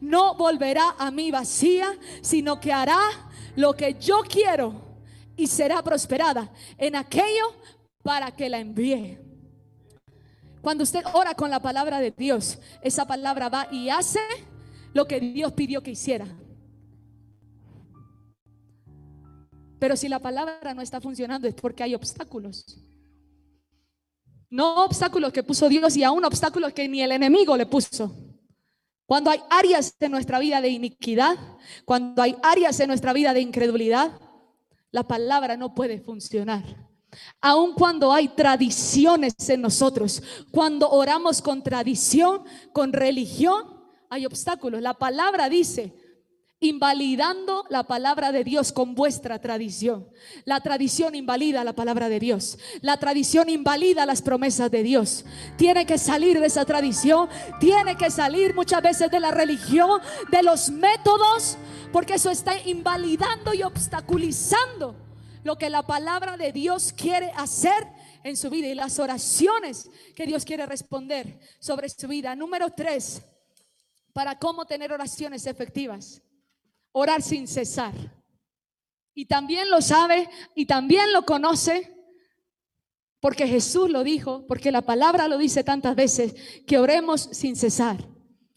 no 0.00 0.34
volverá 0.34 0.96
a 0.98 1.10
mí 1.10 1.30
vacía, 1.30 1.96
sino 2.20 2.58
que 2.58 2.72
hará 2.72 2.98
lo 3.54 3.74
que 3.74 3.94
yo 3.94 4.22
quiero 4.28 4.74
y 5.36 5.46
será 5.46 5.82
prosperada 5.82 6.50
en 6.78 6.96
aquello 6.96 7.54
para 8.02 8.30
que 8.32 8.48
la 8.48 8.58
envíe. 8.58 9.18
Cuando 10.62 10.82
usted 10.82 11.04
ora 11.12 11.34
con 11.34 11.50
la 11.50 11.60
palabra 11.60 12.00
de 12.00 12.10
Dios, 12.10 12.58
esa 12.82 13.06
palabra 13.06 13.48
va 13.48 13.68
y 13.70 13.88
hace 13.88 14.20
lo 14.92 15.06
que 15.06 15.20
Dios 15.20 15.52
pidió 15.52 15.82
que 15.82 15.92
hiciera. 15.92 16.26
Pero 19.78 19.96
si 19.96 20.08
la 20.08 20.18
palabra 20.18 20.74
no 20.74 20.82
está 20.82 21.00
funcionando 21.00 21.46
es 21.46 21.54
porque 21.54 21.82
hay 21.82 21.94
obstáculos. 21.94 22.78
No 24.48 24.84
obstáculos 24.84 25.32
que 25.32 25.42
puso 25.42 25.68
Dios 25.68 25.96
y 25.96 26.04
aún 26.04 26.24
obstáculos 26.24 26.72
que 26.72 26.88
ni 26.88 27.02
el 27.02 27.12
enemigo 27.12 27.56
le 27.56 27.66
puso. 27.66 28.14
Cuando 29.06 29.30
hay 29.30 29.40
áreas 29.50 29.96
de 29.98 30.08
nuestra 30.08 30.38
vida 30.38 30.60
de 30.60 30.68
iniquidad, 30.68 31.36
cuando 31.84 32.22
hay 32.22 32.36
áreas 32.42 32.78
en 32.80 32.88
nuestra 32.88 33.12
vida 33.12 33.34
de 33.34 33.40
incredulidad, 33.40 34.18
la 34.90 35.04
palabra 35.04 35.56
no 35.56 35.74
puede 35.74 36.00
funcionar. 36.00 36.64
Aun 37.40 37.74
cuando 37.74 38.12
hay 38.12 38.28
tradiciones 38.28 39.34
en 39.48 39.62
nosotros, 39.62 40.22
cuando 40.50 40.90
oramos 40.90 41.40
con 41.40 41.62
tradición, 41.62 42.42
con 42.72 42.92
religión, 42.92 43.62
hay 44.10 44.26
obstáculos. 44.26 44.82
La 44.82 44.94
palabra 44.94 45.48
dice, 45.48 45.94
invalidando 46.60 47.66
la 47.68 47.82
palabra 47.84 48.32
de 48.32 48.42
Dios 48.42 48.72
con 48.72 48.94
vuestra 48.94 49.38
tradición. 49.40 50.08
La 50.44 50.60
tradición 50.60 51.14
invalida 51.14 51.64
la 51.64 51.74
palabra 51.74 52.08
de 52.08 52.18
Dios. 52.18 52.58
La 52.80 52.96
tradición 52.96 53.50
invalida 53.50 54.06
las 54.06 54.22
promesas 54.22 54.70
de 54.70 54.82
Dios. 54.82 55.24
Tiene 55.58 55.84
que 55.84 55.98
salir 55.98 56.40
de 56.40 56.46
esa 56.46 56.64
tradición, 56.64 57.28
tiene 57.60 57.96
que 57.96 58.10
salir 58.10 58.54
muchas 58.54 58.82
veces 58.82 59.10
de 59.10 59.20
la 59.20 59.30
religión, 59.30 60.00
de 60.30 60.42
los 60.42 60.70
métodos, 60.70 61.58
porque 61.92 62.14
eso 62.14 62.30
está 62.30 62.58
invalidando 62.62 63.52
y 63.52 63.62
obstaculizando 63.62 64.96
lo 65.44 65.56
que 65.58 65.70
la 65.70 65.86
palabra 65.86 66.36
de 66.36 66.52
Dios 66.52 66.92
quiere 66.92 67.30
hacer 67.36 67.86
en 68.24 68.36
su 68.36 68.50
vida 68.50 68.66
y 68.66 68.74
las 68.74 68.98
oraciones 68.98 69.90
que 70.14 70.26
Dios 70.26 70.44
quiere 70.44 70.66
responder 70.66 71.38
sobre 71.60 71.88
su 71.88 72.08
vida. 72.08 72.34
Número 72.34 72.70
tres, 72.70 73.22
para 74.12 74.38
cómo 74.38 74.64
tener 74.64 74.90
oraciones 74.90 75.46
efectivas 75.46 76.22
orar 76.98 77.20
sin 77.20 77.46
cesar. 77.46 77.92
Y 79.14 79.26
también 79.26 79.68
lo 79.68 79.82
sabe 79.82 80.30
y 80.54 80.64
también 80.64 81.12
lo 81.12 81.26
conoce 81.26 81.94
porque 83.20 83.46
Jesús 83.46 83.90
lo 83.90 84.02
dijo, 84.02 84.46
porque 84.46 84.72
la 84.72 84.80
palabra 84.80 85.28
lo 85.28 85.36
dice 85.36 85.62
tantas 85.62 85.94
veces, 85.94 86.34
que 86.66 86.78
oremos 86.78 87.28
sin 87.32 87.54
cesar, 87.54 88.08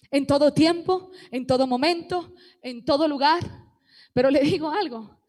en 0.10 0.26
todo 0.26 0.54
tiempo, 0.54 1.12
en 1.32 1.48
todo 1.48 1.68
momento, 1.68 2.34
en 2.62 2.86
todo 2.86 3.10
lugar. 3.10 3.42
Pero 4.14 4.32
le 4.32 4.40
digo 4.40 4.70
algo, 4.70 5.20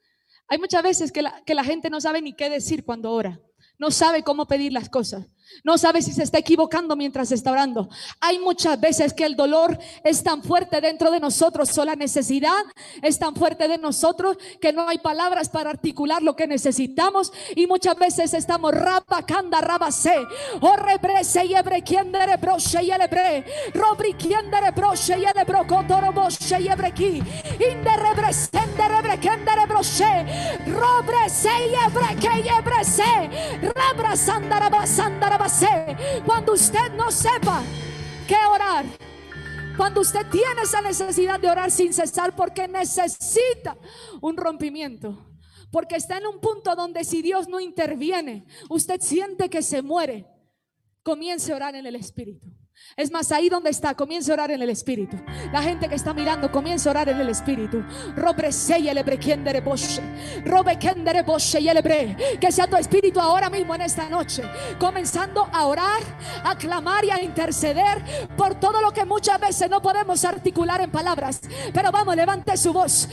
hay 0.47 0.59
muchas 0.59 0.83
veces 0.85 1.11
que 1.11 1.23
la, 1.23 1.43
que 1.45 1.57
la 1.57 1.65
gente 1.65 1.91
no 1.91 2.01
sabe 2.01 2.23
ni 2.23 2.33
qué 2.35 2.49
decir 2.49 2.85
cuando 2.85 3.11
ora. 3.11 3.41
no 3.77 3.91
sabe 3.91 4.23
cómo 4.23 4.47
pedir 4.47 4.73
las 4.73 4.89
cosas. 4.89 5.27
No 5.65 5.77
sabe 5.79 6.03
si 6.03 6.13
se 6.13 6.23
está 6.23 6.39
equivocando 6.39 6.97
mientras 6.97 7.33
está 7.33 7.53
orando. 7.53 7.89
Hay 8.21 8.39
muchas 8.39 8.81
veces 8.81 9.13
que 9.13 9.25
el 9.25 9.37
dolor 9.37 9.79
es 10.05 10.23
tan 10.23 10.43
fuerte 10.43 10.81
dentro 10.81 11.11
de 11.11 11.21
nosotros, 11.21 11.77
o 11.77 11.85
la 11.85 11.97
necesidad 11.97 12.65
es 13.03 13.19
tan 13.19 13.35
fuerte 13.35 13.69
de 13.69 13.79
nosotros 13.79 14.37
que 14.61 14.73
no 14.73 14.89
hay 14.89 14.99
palabras 14.99 15.49
para 15.49 15.71
articular 15.71 16.23
lo 16.23 16.37
que 16.37 16.47
necesitamos. 16.47 17.33
Y 17.55 17.67
muchas 17.67 17.97
veces 17.97 18.35
estamos 18.35 18.73
rapacanda 18.73 19.61
rabase 19.61 20.15
o 20.61 20.77
rebrese 20.77 21.45
y 21.45 21.55
ebre 21.55 21.83
quien 21.83 22.13
dere 22.13 22.37
broche 22.37 22.83
y 22.83 22.91
elebre 22.91 23.45
robri 23.75 24.15
quien 24.15 24.51
dere 24.51 24.71
broche 24.71 25.19
y 25.19 25.25
elebro 25.25 25.67
cotoro 25.67 26.13
boche 26.13 26.61
y 26.61 26.69
ebreki 26.69 27.23
inde 27.73 27.97
rebresende 27.97 28.89
rebre 28.89 29.19
quien 29.19 29.45
dere 29.45 29.67
broche 29.67 30.25
robrese 30.67 31.51
y 31.71 31.75
ebre 31.87 32.17
que 32.21 32.41
y 32.41 32.49
ebrese 32.49 33.31
rabrasanda 33.75 34.59
cuando 36.27 36.53
usted 36.53 36.93
no 36.97 37.11
sepa 37.11 37.63
qué 38.29 38.37
orar, 38.53 38.85
cuando 39.77 40.03
usted 40.03 40.27
tiene 40.31 40.63
esa 40.63 40.83
necesidad 40.83 41.41
de 41.41 41.49
orar 41.49 41.71
sin 41.71 41.95
cesar 41.95 42.37
porque 42.37 42.69
necesita 42.69 43.77
un 44.21 44.37
rompimiento. 44.37 45.27
Porque 45.71 45.97
está 45.97 46.19
en 46.19 46.27
un 46.27 46.41
punto 46.41 46.75
donde 46.75 47.05
si 47.05 47.23
Dios 47.23 47.49
no 47.49 47.61
interviene, 47.61 48.45
usted 48.69 49.01
siente 49.01 49.49
que 49.49 49.63
se 49.63 49.83
muere. 49.83 50.27
Comience 51.03 51.53
a 51.53 51.57
orar 51.57 51.75
en 51.75 51.87
el 51.87 51.95
Espíritu. 51.95 52.49
Es 52.97 53.11
más, 53.11 53.31
ahí 53.33 53.49
donde 53.49 53.71
está, 53.71 53.95
comience 53.95 54.31
a 54.31 54.35
orar 54.35 54.51
en 54.51 54.63
el 54.63 54.71
Espíritu. 54.71 55.17
La 55.53 55.63
gente 55.63 55.89
que 55.89 55.95
está 55.95 56.13
mirando, 56.13 56.51
comience 56.51 56.89
a 56.89 56.93
orar 56.93 57.09
en 57.09 57.21
el 57.21 57.29
Espíritu. 57.29 57.83
Que 62.41 62.53
sea 62.53 62.67
tu 62.67 62.77
Espíritu 62.77 63.21
ahora 63.21 63.49
mismo 63.49 63.75
en 63.75 63.83
esta 63.83 64.09
noche. 64.09 64.43
Comenzando 64.79 65.49
a 65.53 65.67
orar, 65.67 66.01
a 66.45 66.57
clamar 66.57 67.05
y 67.05 67.11
a 67.11 67.23
interceder 67.23 68.29
por 68.37 68.59
todo 68.59 68.81
lo 68.81 68.93
que 68.93 69.05
muchas 69.05 69.41
veces 69.41 69.71
no 69.71 69.81
podemos 69.81 70.25
articular 70.25 70.81
en 70.81 70.91
palabras. 70.91 71.41
Pero 71.73 71.93
vamos, 71.93 72.17
levante 72.17 72.57
su 72.57 72.73
voz. 72.73 73.09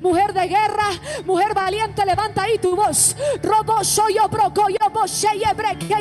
Mujer 0.00 0.32
de 0.32 0.48
guerra, 0.48 0.90
mujer 1.24 1.54
valiente, 1.54 2.04
levanta 2.06 2.42
ahí 2.44 2.58
tu 2.58 2.76
voz. 2.76 3.16
Robo 3.42 3.82
soy 3.84 4.14
yo, 4.14 4.28
broco, 4.28 4.66
yo, 4.68 4.76
yebreki 5.38 5.94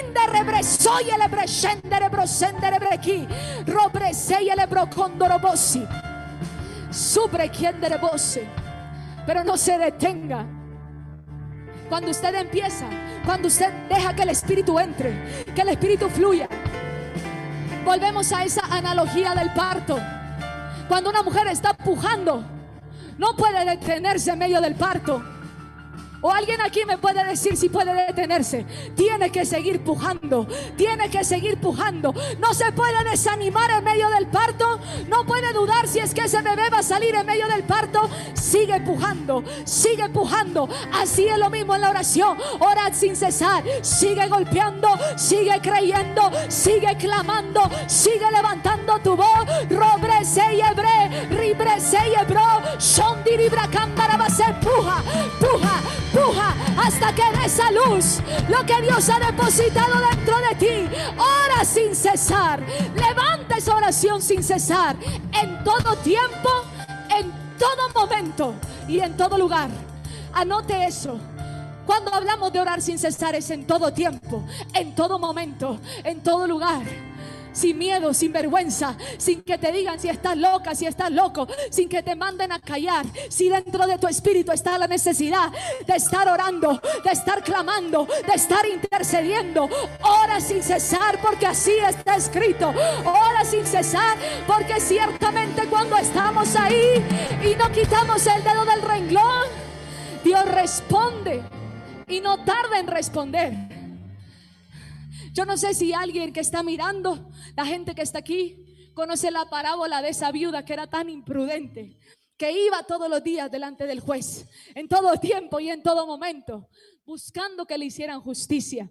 inde 0.00 0.26
rebreso 0.32 0.98
yele 1.00 1.28
breshendere 1.28 2.08
brosendere 2.08 2.78
breki 2.78 3.28
robrese 3.66 4.44
yele 4.44 4.66
brocondoro 4.66 5.38
bossi 5.38 5.86
sobre 6.90 7.50
kendere 7.50 7.98
bosse 7.98 8.46
pero 9.26 9.44
no 9.44 9.58
se 9.58 9.76
detenga. 9.76 10.46
Cuando 11.90 12.10
usted 12.10 12.34
empieza 12.34 12.86
cuando 13.24 13.48
usted 13.48 13.70
deja 13.88 14.14
que 14.14 14.22
el 14.22 14.30
espíritu 14.30 14.78
entre 14.78 15.44
que 15.54 15.62
el 15.62 15.68
espíritu 15.68 16.08
fluya. 16.08 16.48
Volvemos 17.84 18.32
a 18.32 18.44
esa 18.44 18.62
analogía 18.70 19.34
del 19.34 19.52
parto. 19.52 19.98
Cuando 20.88 21.10
una 21.10 21.22
mujer 21.22 21.46
está 21.48 21.74
pujando 21.74 22.42
no 23.18 23.34
puede 23.36 23.64
detenerse 23.64 24.30
en 24.30 24.38
medio 24.38 24.60
del 24.60 24.74
parto 24.76 25.22
o 26.20 26.32
alguien 26.32 26.60
aquí 26.60 26.84
me 26.84 26.98
puede 26.98 27.24
decir 27.24 27.56
si 27.56 27.68
puede 27.68 27.94
detenerse. 27.94 28.66
Tiene 28.96 29.30
que 29.30 29.44
seguir 29.44 29.82
pujando. 29.84 30.46
Tiene 30.76 31.08
que 31.10 31.24
seguir 31.24 31.58
pujando. 31.58 32.12
No 32.38 32.54
se 32.54 32.72
puede 32.72 33.04
desanimar 33.04 33.70
en 33.70 33.84
medio 33.84 34.08
del 34.10 34.26
parto. 34.26 34.80
No 35.08 35.24
puede 35.24 35.52
dudar 35.52 35.86
si 35.86 36.00
es 36.00 36.14
que 36.14 36.22
ese 36.22 36.42
bebé 36.42 36.70
va 36.70 36.78
a 36.78 36.82
salir 36.82 37.14
en 37.14 37.26
medio 37.26 37.46
del 37.48 37.62
parto. 37.64 38.08
Sigue 38.34 38.80
pujando. 38.80 39.44
Sigue 39.64 40.08
pujando. 40.08 40.68
Así 40.92 41.26
es 41.26 41.38
lo 41.38 41.50
mismo 41.50 41.74
en 41.74 41.82
la 41.82 41.90
oración. 41.90 42.36
Orad 42.58 42.92
sin 42.92 43.14
cesar. 43.14 43.62
Sigue 43.82 44.26
golpeando. 44.28 44.88
Sigue 45.16 45.60
creyendo. 45.62 46.30
Sigue 46.48 46.96
clamando. 46.96 47.70
Sigue 47.86 48.30
levantando 48.32 48.98
tu 49.00 49.16
voz. 49.16 49.46
Robre 49.70 50.24
se. 50.24 50.48
Ribre 51.30 51.80
se 51.80 51.98
yebro. 52.10 52.42
Shondiribra 52.78 53.68
se 54.28 54.44
Puja. 54.60 55.02
Puja 55.40 56.07
hasta 56.76 57.14
que 57.14 57.22
dé 57.38 57.44
esa 57.46 57.70
luz. 57.70 58.20
Lo 58.48 58.64
que 58.64 58.80
Dios 58.82 59.08
ha 59.08 59.18
depositado 59.18 59.94
dentro 60.10 60.36
de 60.38 60.54
ti. 60.56 60.96
Ora 61.16 61.64
sin 61.64 61.94
cesar. 61.94 62.62
Levanta 62.94 63.56
esa 63.56 63.74
oración 63.74 64.22
sin 64.22 64.42
cesar. 64.42 64.96
En 65.40 65.62
todo 65.64 65.96
tiempo, 65.96 66.50
en 67.10 67.32
todo 67.58 67.88
momento 67.94 68.54
y 68.86 69.00
en 69.00 69.16
todo 69.16 69.38
lugar. 69.38 69.70
Anote 70.32 70.84
eso. 70.84 71.18
Cuando 71.86 72.12
hablamos 72.12 72.52
de 72.52 72.60
orar 72.60 72.82
sin 72.82 72.98
cesar 72.98 73.34
es 73.34 73.50
en 73.50 73.66
todo 73.66 73.92
tiempo, 73.92 74.44
en 74.74 74.94
todo 74.94 75.18
momento, 75.18 75.80
en 76.04 76.22
todo 76.22 76.46
lugar 76.46 76.82
sin 77.52 77.78
miedo, 77.78 78.14
sin 78.14 78.32
vergüenza, 78.32 78.96
sin 79.18 79.42
que 79.42 79.58
te 79.58 79.72
digan 79.72 79.98
si 79.98 80.08
estás 80.08 80.36
loca, 80.36 80.74
si 80.74 80.86
estás 80.86 81.10
loco, 81.10 81.46
sin 81.70 81.88
que 81.88 82.02
te 82.02 82.14
manden 82.14 82.52
a 82.52 82.58
callar, 82.58 83.06
si 83.28 83.48
dentro 83.48 83.86
de 83.86 83.98
tu 83.98 84.06
espíritu 84.06 84.52
está 84.52 84.78
la 84.78 84.86
necesidad 84.86 85.52
de 85.86 85.94
estar 85.96 86.28
orando, 86.28 86.80
de 87.04 87.10
estar 87.10 87.42
clamando, 87.42 88.06
de 88.26 88.34
estar 88.34 88.66
intercediendo. 88.66 89.68
Ora 90.02 90.40
sin 90.40 90.62
cesar 90.62 91.20
porque 91.20 91.46
así 91.46 91.72
está 91.72 92.16
escrito. 92.16 92.72
Ora 93.04 93.44
sin 93.44 93.66
cesar 93.66 94.16
porque 94.46 94.80
ciertamente 94.80 95.66
cuando 95.68 95.96
estamos 95.96 96.56
ahí 96.56 97.04
y 97.42 97.56
no 97.56 97.70
quitamos 97.72 98.26
el 98.26 98.42
dedo 98.42 98.64
del 98.64 98.82
renglón, 98.82 99.46
Dios 100.24 100.44
responde 100.46 101.42
y 102.08 102.20
no 102.20 102.44
tarda 102.44 102.78
en 102.78 102.86
responder. 102.86 103.77
Yo 105.32 105.44
no 105.44 105.56
sé 105.56 105.74
si 105.74 105.92
alguien 105.92 106.32
que 106.32 106.40
está 106.40 106.62
mirando, 106.62 107.30
la 107.56 107.64
gente 107.66 107.94
que 107.94 108.02
está 108.02 108.18
aquí, 108.18 108.92
conoce 108.94 109.30
la 109.30 109.48
parábola 109.48 110.02
de 110.02 110.08
esa 110.08 110.32
viuda 110.32 110.64
que 110.64 110.72
era 110.72 110.88
tan 110.88 111.08
imprudente, 111.08 111.96
que 112.36 112.52
iba 112.66 112.82
todos 112.84 113.08
los 113.08 113.22
días 113.22 113.50
delante 113.50 113.86
del 113.86 114.00
juez, 114.00 114.46
en 114.74 114.88
todo 114.88 115.18
tiempo 115.18 115.60
y 115.60 115.70
en 115.70 115.82
todo 115.82 116.06
momento, 116.06 116.68
buscando 117.04 117.66
que 117.66 117.78
le 117.78 117.86
hicieran 117.86 118.20
justicia. 118.20 118.90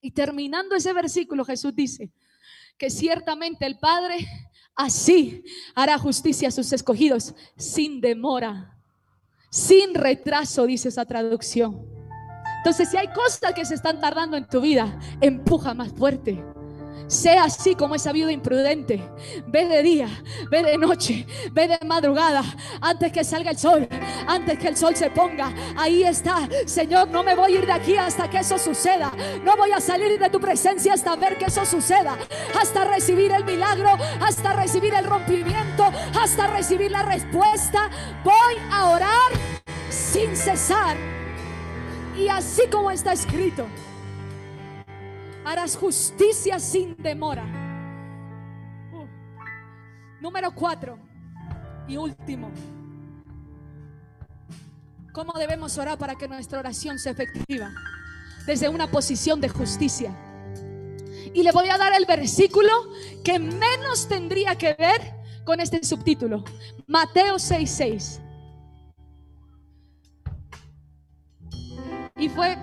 Y 0.00 0.10
terminando 0.10 0.74
ese 0.74 0.92
versículo, 0.92 1.44
Jesús 1.44 1.74
dice 1.74 2.12
que 2.76 2.90
ciertamente 2.90 3.66
el 3.66 3.78
Padre 3.78 4.26
así 4.74 5.44
hará 5.74 5.98
justicia 5.98 6.48
a 6.48 6.52
sus 6.52 6.72
escogidos 6.72 7.34
sin 7.56 8.00
demora, 8.00 8.76
sin 9.50 9.94
retraso, 9.94 10.66
dice 10.66 10.88
esa 10.88 11.04
traducción. 11.04 12.01
Entonces, 12.62 12.90
si 12.90 12.96
hay 12.96 13.08
cosas 13.08 13.54
que 13.54 13.64
se 13.64 13.74
están 13.74 14.00
tardando 14.00 14.36
en 14.36 14.46
tu 14.46 14.60
vida, 14.60 14.96
empuja 15.20 15.74
más 15.74 15.92
fuerte. 15.92 16.40
Sea 17.08 17.42
así 17.42 17.74
como 17.74 17.96
esa 17.96 18.12
viuda 18.12 18.30
imprudente. 18.30 19.02
Ve 19.48 19.66
de 19.66 19.82
día, 19.82 20.08
ve 20.48 20.62
de 20.62 20.78
noche, 20.78 21.26
ve 21.50 21.66
de 21.66 21.78
madrugada, 21.84 22.44
antes 22.80 23.10
que 23.10 23.24
salga 23.24 23.50
el 23.50 23.58
sol, 23.58 23.88
antes 24.28 24.60
que 24.60 24.68
el 24.68 24.76
sol 24.76 24.94
se 24.94 25.10
ponga. 25.10 25.52
Ahí 25.76 26.04
está, 26.04 26.48
Señor, 26.64 27.08
no 27.08 27.24
me 27.24 27.34
voy 27.34 27.52
a 27.52 27.58
ir 27.58 27.66
de 27.66 27.72
aquí 27.72 27.96
hasta 27.96 28.30
que 28.30 28.38
eso 28.38 28.56
suceda. 28.58 29.10
No 29.42 29.56
voy 29.56 29.72
a 29.72 29.80
salir 29.80 30.16
de 30.20 30.30
tu 30.30 30.38
presencia 30.38 30.94
hasta 30.94 31.16
ver 31.16 31.38
que 31.38 31.46
eso 31.46 31.66
suceda. 31.66 32.16
Hasta 32.60 32.84
recibir 32.84 33.32
el 33.32 33.44
milagro, 33.44 33.90
hasta 34.20 34.52
recibir 34.52 34.94
el 34.94 35.06
rompimiento, 35.06 35.90
hasta 36.22 36.46
recibir 36.46 36.92
la 36.92 37.02
respuesta. 37.02 37.90
Voy 38.22 38.54
a 38.70 38.88
orar 38.88 39.32
sin 39.90 40.36
cesar 40.36 41.21
y 42.16 42.28
así 42.28 42.62
como 42.70 42.90
está 42.90 43.12
escrito, 43.12 43.66
harás 45.44 45.76
justicia 45.76 46.58
sin 46.58 46.96
demora. 46.96 47.44
Número 50.20 50.54
cuatro 50.54 50.98
y 51.88 51.96
último. 51.96 52.50
¿Cómo 55.12 55.32
debemos 55.38 55.76
orar 55.78 55.98
para 55.98 56.14
que 56.14 56.28
nuestra 56.28 56.58
oración 56.58 56.98
sea 56.98 57.12
efectiva? 57.12 57.70
Desde 58.46 58.68
una 58.68 58.90
posición 58.90 59.40
de 59.40 59.48
justicia. 59.48 60.16
Y 61.34 61.42
le 61.42 61.52
voy 61.52 61.68
a 61.68 61.78
dar 61.78 61.92
el 61.94 62.06
versículo 62.06 62.70
que 63.24 63.38
menos 63.38 64.08
tendría 64.08 64.56
que 64.56 64.74
ver 64.78 65.00
con 65.44 65.60
este 65.60 65.82
subtítulo. 65.84 66.44
Mateo 66.86 67.36
6:6. 67.36 68.20
Y 72.22 72.28
fue 72.28 72.56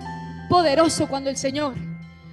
poderoso 0.48 1.06
cuando 1.06 1.28
el 1.28 1.36
Señor 1.36 1.74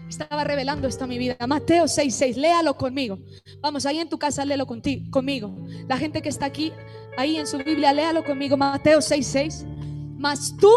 estaba 0.07 0.45
revelando 0.45 0.87
esto 0.87 1.03
a 1.03 1.07
mi 1.07 1.17
vida. 1.17 1.35
Mateo 1.45 1.83
6:6, 1.83 2.37
léalo 2.37 2.77
conmigo. 2.77 3.19
Vamos, 3.59 3.85
ahí 3.85 3.99
en 3.99 4.07
tu 4.07 4.17
casa, 4.17 4.45
léalo 4.45 4.65
contigo, 4.65 5.11
conmigo. 5.11 5.53
La 5.89 5.97
gente 5.97 6.21
que 6.21 6.29
está 6.29 6.45
aquí, 6.45 6.71
ahí 7.17 7.35
en 7.35 7.45
su 7.45 7.57
Biblia, 7.57 7.91
léalo 7.91 8.23
conmigo. 8.23 8.55
Mateo 8.55 9.01
6:6. 9.01 9.65
Mas 10.17 10.55
tú, 10.55 10.71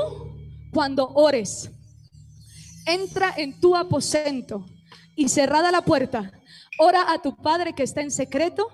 cuando 0.72 1.10
ores, 1.10 1.70
entra 2.84 3.32
en 3.36 3.60
tu 3.60 3.76
aposento 3.76 4.66
y 5.14 5.28
cerrada 5.28 5.70
la 5.70 5.82
puerta, 5.82 6.32
ora 6.80 7.12
a 7.12 7.22
tu 7.22 7.36
Padre 7.36 7.74
que 7.74 7.84
está 7.84 8.00
en 8.00 8.10
secreto 8.10 8.66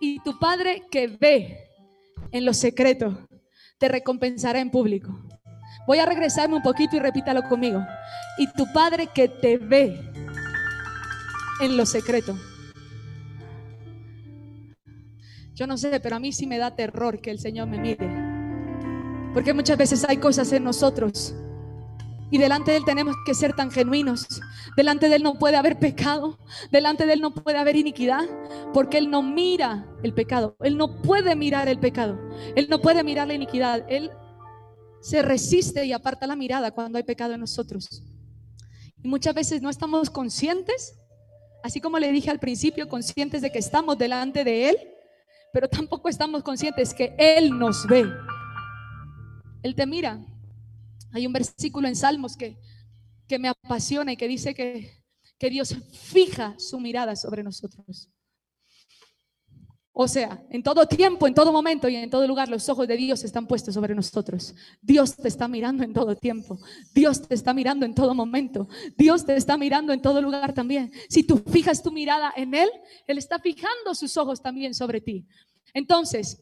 y 0.00 0.20
tu 0.20 0.38
Padre 0.38 0.84
que 0.90 1.08
ve 1.08 1.68
en 2.32 2.46
lo 2.46 2.54
secreto 2.54 3.28
te 3.78 3.88
recompensará 3.88 4.58
en 4.60 4.70
público. 4.70 5.12
Voy 5.90 5.98
a 5.98 6.06
regresarme 6.06 6.54
un 6.54 6.62
poquito 6.62 6.94
y 6.94 7.00
repítalo 7.00 7.42
conmigo. 7.48 7.84
Y 8.38 8.46
tu 8.52 8.72
Padre 8.72 9.08
que 9.12 9.26
te 9.26 9.58
ve 9.58 10.00
en 11.60 11.76
lo 11.76 11.84
secreto. 11.84 12.38
Yo 15.52 15.66
no 15.66 15.76
sé, 15.76 15.98
pero 15.98 16.14
a 16.14 16.20
mí 16.20 16.32
sí 16.32 16.46
me 16.46 16.58
da 16.58 16.76
terror 16.76 17.20
que 17.20 17.32
el 17.32 17.40
Señor 17.40 17.66
me 17.66 17.80
mire. 17.80 18.08
Porque 19.34 19.52
muchas 19.52 19.76
veces 19.76 20.06
hay 20.08 20.18
cosas 20.18 20.52
en 20.52 20.62
nosotros 20.62 21.34
y 22.30 22.38
delante 22.38 22.70
de 22.70 22.76
Él 22.76 22.84
tenemos 22.84 23.16
que 23.26 23.34
ser 23.34 23.54
tan 23.54 23.70
genuinos. 23.70 24.40
Delante 24.76 25.08
de 25.08 25.16
Él 25.16 25.22
no 25.22 25.34
puede 25.34 25.56
haber 25.56 25.78
pecado. 25.78 26.38
Delante 26.70 27.04
de 27.04 27.14
Él 27.14 27.20
no 27.20 27.34
puede 27.34 27.58
haber 27.58 27.74
iniquidad. 27.74 28.22
Porque 28.72 28.98
Él 28.98 29.10
no 29.10 29.22
mira 29.22 29.86
el 30.04 30.14
pecado. 30.14 30.56
Él 30.60 30.76
no 30.76 31.02
puede 31.02 31.34
mirar 31.34 31.68
el 31.68 31.80
pecado. 31.80 32.18
Él 32.54 32.68
no 32.70 32.80
puede 32.80 33.02
mirar 33.02 33.26
la 33.26 33.34
iniquidad. 33.34 33.84
Él 33.88 34.12
se 35.00 35.22
resiste 35.22 35.84
y 35.84 35.92
aparta 35.92 36.26
la 36.26 36.36
mirada 36.36 36.70
cuando 36.70 36.98
hay 36.98 37.04
pecado 37.04 37.34
en 37.34 37.40
nosotros. 37.40 38.02
Y 39.02 39.08
muchas 39.08 39.34
veces 39.34 39.62
no 39.62 39.70
estamos 39.70 40.10
conscientes, 40.10 40.94
así 41.62 41.80
como 41.80 41.98
le 41.98 42.12
dije 42.12 42.30
al 42.30 42.38
principio, 42.38 42.88
conscientes 42.88 43.42
de 43.42 43.50
que 43.50 43.58
estamos 43.58 43.96
delante 43.96 44.44
de 44.44 44.70
Él, 44.70 44.76
pero 45.52 45.68
tampoco 45.68 46.08
estamos 46.08 46.42
conscientes 46.42 46.94
que 46.94 47.14
Él 47.18 47.58
nos 47.58 47.86
ve. 47.86 48.06
Él 49.62 49.74
te 49.74 49.86
mira. 49.86 50.20
Hay 51.12 51.26
un 51.26 51.32
versículo 51.32 51.88
en 51.88 51.96
Salmos 51.96 52.36
que, 52.36 52.58
que 53.26 53.38
me 53.38 53.48
apasiona 53.48 54.12
y 54.12 54.16
que 54.16 54.28
dice 54.28 54.54
que, 54.54 55.02
que 55.38 55.50
Dios 55.50 55.74
fija 55.92 56.54
su 56.58 56.78
mirada 56.78 57.16
sobre 57.16 57.42
nosotros. 57.42 58.08
O 59.92 60.06
sea, 60.06 60.42
en 60.50 60.62
todo 60.62 60.86
tiempo, 60.86 61.26
en 61.26 61.34
todo 61.34 61.52
momento 61.52 61.88
y 61.88 61.96
en 61.96 62.08
todo 62.08 62.26
lugar, 62.26 62.48
los 62.48 62.68
ojos 62.68 62.86
de 62.86 62.96
Dios 62.96 63.24
están 63.24 63.46
puestos 63.46 63.74
sobre 63.74 63.94
nosotros. 63.94 64.54
Dios 64.80 65.16
te 65.16 65.26
está 65.26 65.48
mirando 65.48 65.82
en 65.82 65.92
todo 65.92 66.16
tiempo. 66.16 66.58
Dios 66.94 67.26
te 67.26 67.34
está 67.34 67.52
mirando 67.52 67.84
en 67.84 67.94
todo 67.94 68.14
momento. 68.14 68.68
Dios 68.96 69.26
te 69.26 69.34
está 69.34 69.56
mirando 69.56 69.92
en 69.92 70.00
todo 70.00 70.22
lugar 70.22 70.52
también. 70.52 70.92
Si 71.08 71.24
tú 71.24 71.38
fijas 71.38 71.82
tu 71.82 71.90
mirada 71.90 72.32
en 72.36 72.54
Él, 72.54 72.70
Él 73.06 73.18
está 73.18 73.40
fijando 73.40 73.94
sus 73.94 74.16
ojos 74.16 74.40
también 74.40 74.74
sobre 74.74 75.00
ti. 75.00 75.26
Entonces, 75.74 76.40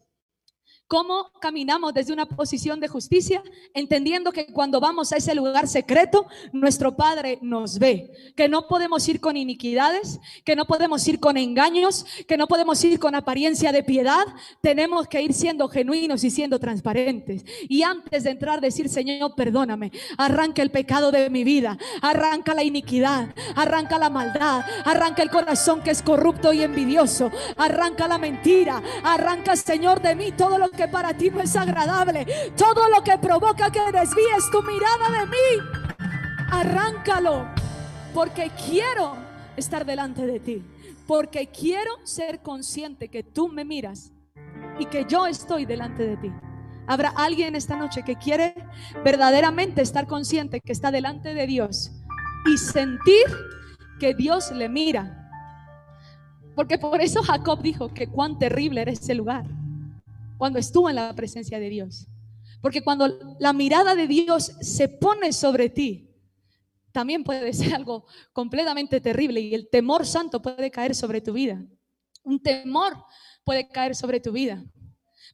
¿Cómo 0.88 1.30
caminamos 1.38 1.92
desde 1.92 2.14
una 2.14 2.24
posición 2.24 2.80
de 2.80 2.88
justicia? 2.88 3.42
Entendiendo 3.74 4.32
que 4.32 4.46
cuando 4.46 4.80
vamos 4.80 5.12
a 5.12 5.18
ese 5.18 5.34
lugar 5.34 5.68
secreto, 5.68 6.26
nuestro 6.50 6.96
Padre 6.96 7.38
nos 7.42 7.78
ve. 7.78 8.10
Que 8.34 8.48
no 8.48 8.66
podemos 8.66 9.06
ir 9.06 9.20
con 9.20 9.36
iniquidades, 9.36 10.18
que 10.46 10.56
no 10.56 10.64
podemos 10.64 11.06
ir 11.06 11.20
con 11.20 11.36
engaños, 11.36 12.06
que 12.26 12.38
no 12.38 12.46
podemos 12.46 12.82
ir 12.84 12.98
con 12.98 13.14
apariencia 13.14 13.70
de 13.70 13.82
piedad. 13.82 14.24
Tenemos 14.62 15.06
que 15.08 15.20
ir 15.20 15.34
siendo 15.34 15.68
genuinos 15.68 16.24
y 16.24 16.30
siendo 16.30 16.58
transparentes. 16.58 17.44
Y 17.68 17.82
antes 17.82 18.24
de 18.24 18.30
entrar, 18.30 18.62
decir, 18.62 18.88
Señor, 18.88 19.34
perdóname. 19.34 19.92
Arranca 20.16 20.62
el 20.62 20.70
pecado 20.70 21.12
de 21.12 21.28
mi 21.28 21.44
vida. 21.44 21.76
Arranca 22.00 22.54
la 22.54 22.64
iniquidad. 22.64 23.34
Arranca 23.56 23.98
la 23.98 24.08
maldad. 24.08 24.64
Arranca 24.86 25.22
el 25.22 25.28
corazón 25.28 25.82
que 25.82 25.90
es 25.90 26.00
corrupto 26.00 26.54
y 26.54 26.62
envidioso. 26.62 27.30
Arranca 27.58 28.08
la 28.08 28.16
mentira. 28.16 28.82
Arranca, 29.04 29.54
Señor, 29.54 30.00
de 30.00 30.14
mí 30.14 30.32
todo 30.32 30.56
lo 30.56 30.70
que 30.70 30.77
que 30.78 30.86
para 30.86 31.12
ti 31.12 31.28
no 31.28 31.40
es 31.40 31.56
agradable, 31.56 32.24
todo 32.56 32.88
lo 32.88 33.02
que 33.02 33.18
provoca 33.18 33.68
que 33.68 33.90
desvíes 33.90 34.48
tu 34.52 34.62
mirada 34.62 35.10
de 35.10 35.26
mí, 35.26 35.98
arráncalo, 36.52 37.48
porque 38.14 38.52
quiero 38.64 39.16
estar 39.56 39.84
delante 39.84 40.24
de 40.24 40.38
ti, 40.38 40.62
porque 41.04 41.48
quiero 41.48 41.90
ser 42.04 42.42
consciente 42.42 43.08
que 43.08 43.24
tú 43.24 43.48
me 43.48 43.64
miras 43.64 44.12
y 44.78 44.86
que 44.86 45.04
yo 45.04 45.26
estoy 45.26 45.66
delante 45.66 46.06
de 46.06 46.16
ti. 46.16 46.32
Habrá 46.86 47.08
alguien 47.08 47.56
esta 47.56 47.74
noche 47.74 48.04
que 48.04 48.14
quiere 48.14 48.54
verdaderamente 49.04 49.82
estar 49.82 50.06
consciente 50.06 50.60
que 50.60 50.72
está 50.72 50.92
delante 50.92 51.34
de 51.34 51.48
Dios 51.48 51.90
y 52.46 52.56
sentir 52.56 53.26
que 53.98 54.14
Dios 54.14 54.52
le 54.52 54.68
mira. 54.68 55.28
Porque 56.54 56.78
por 56.78 57.00
eso 57.00 57.20
Jacob 57.24 57.62
dijo 57.62 57.88
que 57.88 58.06
cuán 58.06 58.38
terrible 58.38 58.82
era 58.82 58.92
ese 58.92 59.16
lugar 59.16 59.57
cuando 60.38 60.58
estuvo 60.58 60.88
en 60.88 60.96
la 60.96 61.14
presencia 61.14 61.60
de 61.60 61.68
Dios. 61.68 62.06
Porque 62.62 62.82
cuando 62.82 63.36
la 63.38 63.52
mirada 63.52 63.94
de 63.94 64.06
Dios 64.06 64.52
se 64.60 64.88
pone 64.88 65.32
sobre 65.32 65.68
ti, 65.68 66.08
también 66.92 67.22
puede 67.22 67.52
ser 67.52 67.74
algo 67.74 68.06
completamente 68.32 69.00
terrible 69.00 69.40
y 69.40 69.54
el 69.54 69.68
temor 69.68 70.06
santo 70.06 70.40
puede 70.40 70.70
caer 70.70 70.94
sobre 70.94 71.20
tu 71.20 71.32
vida. 71.32 71.62
Un 72.24 72.40
temor 72.42 73.04
puede 73.44 73.68
caer 73.68 73.94
sobre 73.94 74.20
tu 74.20 74.32
vida. 74.32 74.64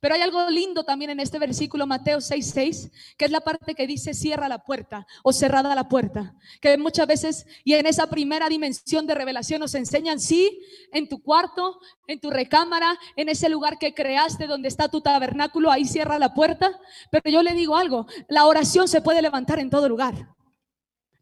Pero 0.05 0.17
hay 0.17 0.21
algo 0.21 0.51
lindo 0.51 0.85
también 0.85 1.13
en 1.13 1.21
este 1.21 1.39
versículo 1.39 1.87
Mateo 1.87 2.21
6:6, 2.21 2.91
que 3.17 3.25
es 3.25 3.31
la 3.31 3.41
parte 3.41 3.75
que 3.75 3.87
dice 3.87 4.13
cierra 4.13 4.51
la 4.51 4.59
puerta 4.59 5.07
o 5.23 5.33
cerrada 5.33 5.75
la 5.75 5.89
puerta, 5.89 6.35
que 6.61 6.77
muchas 6.77 7.07
veces 7.07 7.47
y 7.65 7.73
en 7.73 7.87
esa 7.87 8.07
primera 8.11 8.51
dimensión 8.51 9.07
de 9.07 9.15
revelación 9.15 9.61
nos 9.61 9.75
enseñan 9.75 10.21
sí, 10.21 10.61
en 10.93 11.09
tu 11.09 11.23
cuarto, 11.23 11.81
en 12.07 12.21
tu 12.21 12.29
recámara, 12.29 12.99
en 13.17 13.31
ese 13.31 13.49
lugar 13.49 13.79
que 13.79 13.95
creaste 13.95 14.47
donde 14.47 14.69
está 14.69 14.91
tu 14.91 15.01
tabernáculo, 15.01 15.71
ahí 15.71 15.87
cierra 15.87 16.19
la 16.19 16.35
puerta, 16.35 16.79
pero 17.11 17.31
yo 17.31 17.43
le 17.43 17.55
digo 17.55 17.75
algo, 17.75 18.07
la 18.29 18.45
oración 18.45 18.89
se 18.89 19.01
puede 19.01 19.23
levantar 19.23 19.59
en 19.59 19.71
todo 19.71 19.89
lugar. 19.89 20.35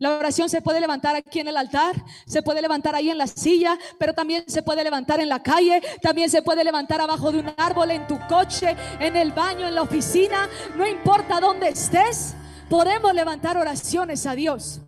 La 0.03 0.17
oración 0.17 0.49
se 0.49 0.61
puede 0.61 0.81
levantar 0.81 1.15
aquí 1.15 1.39
en 1.39 1.47
el 1.47 1.57
altar, 1.57 1.95
se 2.27 2.43
puede 2.43 2.61
levantar 2.61 2.97
ahí 2.97 3.09
en 3.09 3.19
la 3.19 3.29
silla, 3.29 3.79
pero 4.01 4.13
también 4.13 4.43
se 4.49 4.61
puede 4.65 4.83
levantar 4.83 5.21
en 5.21 5.29
la 5.29 5.45
calle, 5.45 5.81
también 6.03 6.29
se 6.29 6.43
puede 6.43 6.65
levantar 6.65 7.01
abajo 7.01 7.31
de 7.31 7.39
un 7.39 7.53
árbol, 7.57 7.93
en 7.93 8.05
tu 8.09 8.19
coche, 8.27 8.77
en 8.99 9.15
el 9.15 9.31
baño, 9.31 9.69
en 9.69 9.77
la 9.77 9.83
oficina, 9.83 10.49
no 10.77 10.89
importa 10.89 11.39
dónde 11.39 11.69
estés, 11.69 12.35
podemos 12.69 13.15
levantar 13.15 13.57
oraciones 13.57 14.27
a 14.27 14.35
Dios. 14.35 14.81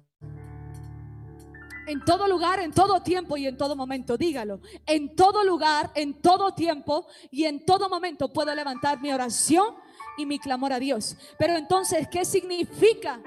En 1.87 2.05
todo 2.05 2.27
lugar, 2.27 2.59
en 2.59 2.73
todo 2.73 3.01
tiempo 3.01 3.37
y 3.37 3.47
en 3.47 3.57
todo 3.57 3.77
momento, 3.77 4.17
dígalo. 4.17 4.63
En 4.85 5.15
todo 5.15 5.45
lugar, 5.45 5.93
en 5.95 6.21
todo 6.21 6.55
tiempo 6.55 7.07
y 7.31 7.45
en 7.45 7.65
todo 7.65 7.89
momento 7.89 8.33
puedo 8.33 8.53
levantar 8.53 9.01
mi 9.01 9.13
oración 9.13 9.77
y 10.19 10.27
mi 10.27 10.41
clamor 10.41 10.73
a 10.73 10.81
Dios. 10.81 11.17
Pero 11.39 11.57
entonces, 11.57 12.09
¿qué 12.11 12.25
significa? 12.25 13.21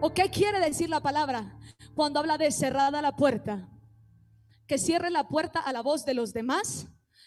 ¿O 0.00 0.14
qué 0.14 0.30
quiere 0.30 0.60
decir 0.60 0.88
la 0.88 1.00
palabra 1.00 1.58
cuando 1.96 2.20
habla 2.20 2.38
de 2.38 2.52
cerrada 2.52 3.02
la 3.02 3.16
puerta? 3.16 3.68
Que 4.68 4.78
cierre 4.78 5.10
la 5.10 5.26
puerta 5.26 5.58
a 5.58 5.72
la 5.72 5.82
voz 5.82 6.04
de 6.04 6.14
los 6.14 6.32
demás, 6.32 6.86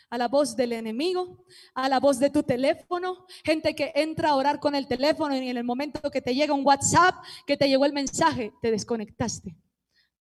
a 0.09 0.17
la 0.17 0.29
voz 0.29 0.55
del 0.55 0.71
enemigo, 0.71 1.45
a 1.73 1.89
la 1.89 1.99
voz 1.99 2.17
de 2.17 2.29
tu 2.29 2.43
teléfono, 2.43 3.25
gente 3.43 3.75
que 3.75 3.91
entra 3.95 4.29
a 4.29 4.35
orar 4.35 4.61
con 4.61 4.73
el 4.73 4.87
teléfono 4.87 5.35
y 5.35 5.49
en 5.49 5.57
el 5.57 5.65
momento 5.65 6.09
que 6.09 6.21
te 6.21 6.33
llega 6.33 6.53
un 6.53 6.65
WhatsApp, 6.65 7.15
que 7.45 7.57
te 7.57 7.67
llegó 7.67 7.85
el 7.85 7.91
mensaje, 7.91 8.53
te 8.61 8.71
desconectaste 8.71 9.57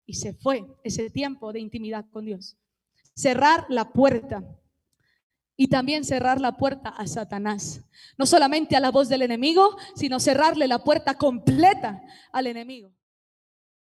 y 0.04 0.14
se 0.14 0.34
fue 0.34 0.66
ese 0.82 1.08
tiempo 1.08 1.52
de 1.52 1.60
intimidad 1.60 2.04
con 2.10 2.24
Dios. 2.24 2.56
Cerrar 3.14 3.64
la 3.68 3.92
puerta 3.92 4.42
y 5.60 5.68
también 5.68 6.04
cerrar 6.04 6.40
la 6.40 6.56
puerta 6.56 6.88
a 6.88 7.06
Satanás. 7.06 7.82
No 8.16 8.24
solamente 8.24 8.76
a 8.76 8.80
la 8.80 8.90
voz 8.90 9.10
del 9.10 9.20
enemigo, 9.20 9.76
sino 9.94 10.18
cerrarle 10.18 10.66
la 10.66 10.78
puerta 10.78 11.18
completa 11.18 12.02
al 12.32 12.46
enemigo. 12.46 12.94